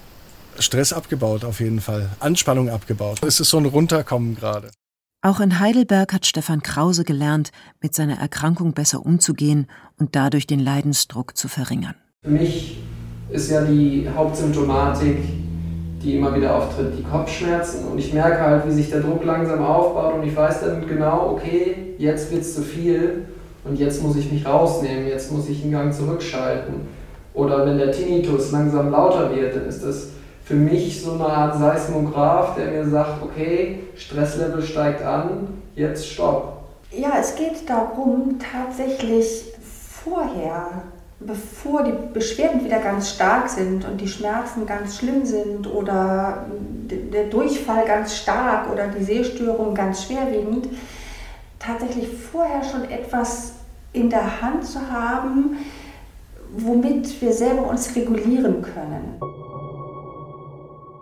Stress 0.62 0.94
abgebaut 0.94 1.44
auf 1.44 1.60
jeden 1.60 1.82
Fall. 1.82 2.10
Anspannung 2.20 2.70
abgebaut. 2.70 3.20
Es 3.26 3.40
ist 3.40 3.50
so 3.50 3.58
ein 3.58 3.66
Runterkommen 3.66 4.36
gerade. 4.36 4.70
Auch 5.24 5.40
in 5.40 5.60
Heidelberg 5.60 6.14
hat 6.14 6.26
Stefan 6.26 6.64
Krause 6.64 7.04
gelernt, 7.04 7.52
mit 7.80 7.94
seiner 7.94 8.18
Erkrankung 8.18 8.74
besser 8.74 9.06
umzugehen 9.06 9.68
und 10.00 10.16
dadurch 10.16 10.48
den 10.48 10.60
Leidensdruck 10.60 11.38
zu 11.38 11.48
verringern. 11.48 11.94
Für 12.24 12.32
mich 12.32 12.80
ist 13.30 13.52
ja 13.52 13.64
die 13.64 14.10
Hauptsymptomatik, 14.16 15.18
die 16.02 16.18
immer 16.18 16.36
wieder 16.36 16.56
auftritt, 16.56 16.98
die 16.98 17.04
Kopfschmerzen. 17.04 17.86
Und 17.86 18.00
ich 18.00 18.14
merke 18.14 18.42
halt, 18.42 18.66
wie 18.66 18.72
sich 18.72 18.90
der 18.90 19.02
Druck 19.02 19.24
langsam 19.24 19.64
aufbaut 19.64 20.16
und 20.16 20.24
ich 20.28 20.36
weiß 20.36 20.62
dann 20.62 20.88
genau, 20.88 21.32
okay, 21.32 21.96
jetzt 21.98 22.32
wird 22.32 22.42
es 22.42 22.56
zu 22.56 22.64
viel 22.64 23.28
und 23.64 23.78
jetzt 23.78 24.02
muss 24.02 24.16
ich 24.16 24.32
mich 24.32 24.46
rausnehmen, 24.46 25.08
jetzt 25.08 25.32
muss 25.32 25.48
ich 25.48 25.62
den 25.62 25.72
Gang 25.72 25.94
zurückschalten. 25.94 26.74
Oder 27.34 27.66
wenn 27.66 27.78
der 27.78 27.92
Tinnitus 27.92 28.52
langsam 28.52 28.90
lauter 28.90 29.34
wird, 29.34 29.56
dann 29.56 29.66
ist 29.68 29.84
das 29.84 30.10
für 30.52 30.58
mich 30.58 31.02
so 31.02 31.14
eine 31.14 31.28
Art 31.28 31.58
Seismograph, 31.58 32.56
der 32.56 32.72
mir 32.72 32.86
sagt, 32.86 33.24
okay, 33.24 33.84
Stresslevel 33.96 34.62
steigt 34.62 35.02
an, 35.02 35.62
jetzt 35.76 36.06
stopp. 36.06 36.66
Ja, 36.92 37.14
es 37.18 37.36
geht 37.36 37.70
darum, 37.70 38.38
tatsächlich 38.52 39.46
vorher 40.04 40.84
bevor 41.22 41.84
die 41.84 41.94
Beschwerden 42.14 42.66
wieder 42.66 42.80
ganz 42.80 43.12
stark 43.12 43.48
sind 43.48 43.88
und 43.88 44.02
die 44.02 44.08
Schmerzen 44.10 44.66
ganz 44.66 44.98
schlimm 44.98 45.24
sind 45.24 45.72
oder 45.72 46.46
der 46.90 47.26
Durchfall 47.26 47.86
ganz 47.86 48.18
stark 48.18 48.70
oder 48.74 48.88
die 48.88 49.04
Sehstörung 49.06 49.74
ganz 49.74 50.04
schwerwiegend, 50.04 50.68
tatsächlich 51.60 52.10
vorher 52.10 52.64
schon 52.64 52.90
etwas 52.90 53.54
in 53.94 54.10
der 54.10 54.42
Hand 54.42 54.66
zu 54.66 54.80
haben, 54.92 55.58
womit 56.58 57.22
wir 57.22 57.32
selber 57.32 57.70
uns 57.70 57.96
regulieren 57.96 58.62
können. 58.62 59.20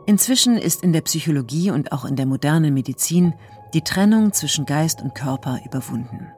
Inzwischen 0.10 0.58
ist 0.58 0.82
in 0.82 0.92
der 0.92 1.02
Psychologie 1.02 1.70
und 1.70 1.92
auch 1.92 2.04
in 2.04 2.16
der 2.16 2.26
modernen 2.26 2.74
Medizin 2.74 3.36
die 3.76 3.84
Trennung 3.84 4.34
zwischen 4.34 4.66
Geist 4.66 5.04
und 5.04 5.14
Körper 5.14 5.60
überwunden. 5.64 6.32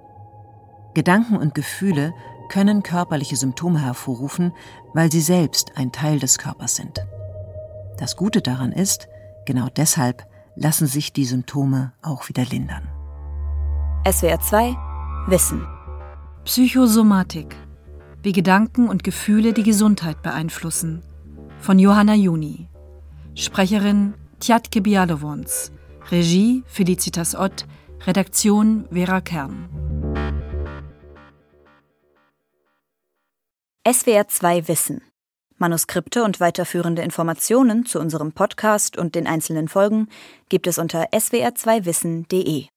Gedanken 0.94 1.38
und 1.38 1.56
Gefühle 1.56 2.14
können 2.50 2.84
körperliche 2.84 3.38
Symptome 3.38 3.82
hervorrufen, 3.82 4.52
weil 4.94 5.10
sie 5.10 5.22
selbst 5.22 5.78
ein 5.78 5.94
Teil 5.94 6.20
des 6.20 6.38
Körpers 6.38 6.76
sind. 6.76 7.00
Das 7.98 8.18
Gute 8.18 8.42
daran 8.42 8.74
ist, 8.74 9.08
genau 9.46 9.70
deshalb 9.74 10.28
lassen 10.58 10.86
sich 10.86 11.14
die 11.14 11.24
Symptome 11.24 11.94
auch 12.02 12.28
wieder 12.28 12.44
lindern. 12.44 12.90
SWR 14.06 14.42
2 14.42 14.76
Wissen 15.28 15.66
Psychosomatik 16.44 17.56
wie 18.22 18.34
Gedanken 18.34 18.90
und 18.90 19.06
Gefühle 19.06 19.54
die 19.54 19.64
Gesundheit 19.64 20.22
beeinflussen. 20.22 21.04
Von 21.62 21.80
Johanna 21.80 22.16
Juni. 22.16 22.68
Sprecherin 23.34 24.14
Tjatke 24.42 24.82
Bialowons. 24.82 25.72
Regie 26.12 26.64
Felicitas 26.68 27.34
Ott. 27.34 27.66
Redaktion 28.06 28.86
Vera 28.92 29.22
Kern. 29.22 29.70
SWR 33.88 34.28
2 34.28 34.68
Wissen. 34.68 35.02
Manuskripte 35.58 36.24
und 36.24 36.40
weiterführende 36.42 37.04
Informationen 37.04 37.86
zu 37.86 38.00
unserem 38.00 38.34
Podcast 38.34 38.98
und 38.98 39.16
den 39.16 39.28
einzelnen 39.28 39.70
Folgen 39.70 40.10
gibt 40.50 40.68
es 40.68 40.78
unter 40.78 41.06
swr2wissen.de. 41.14 42.66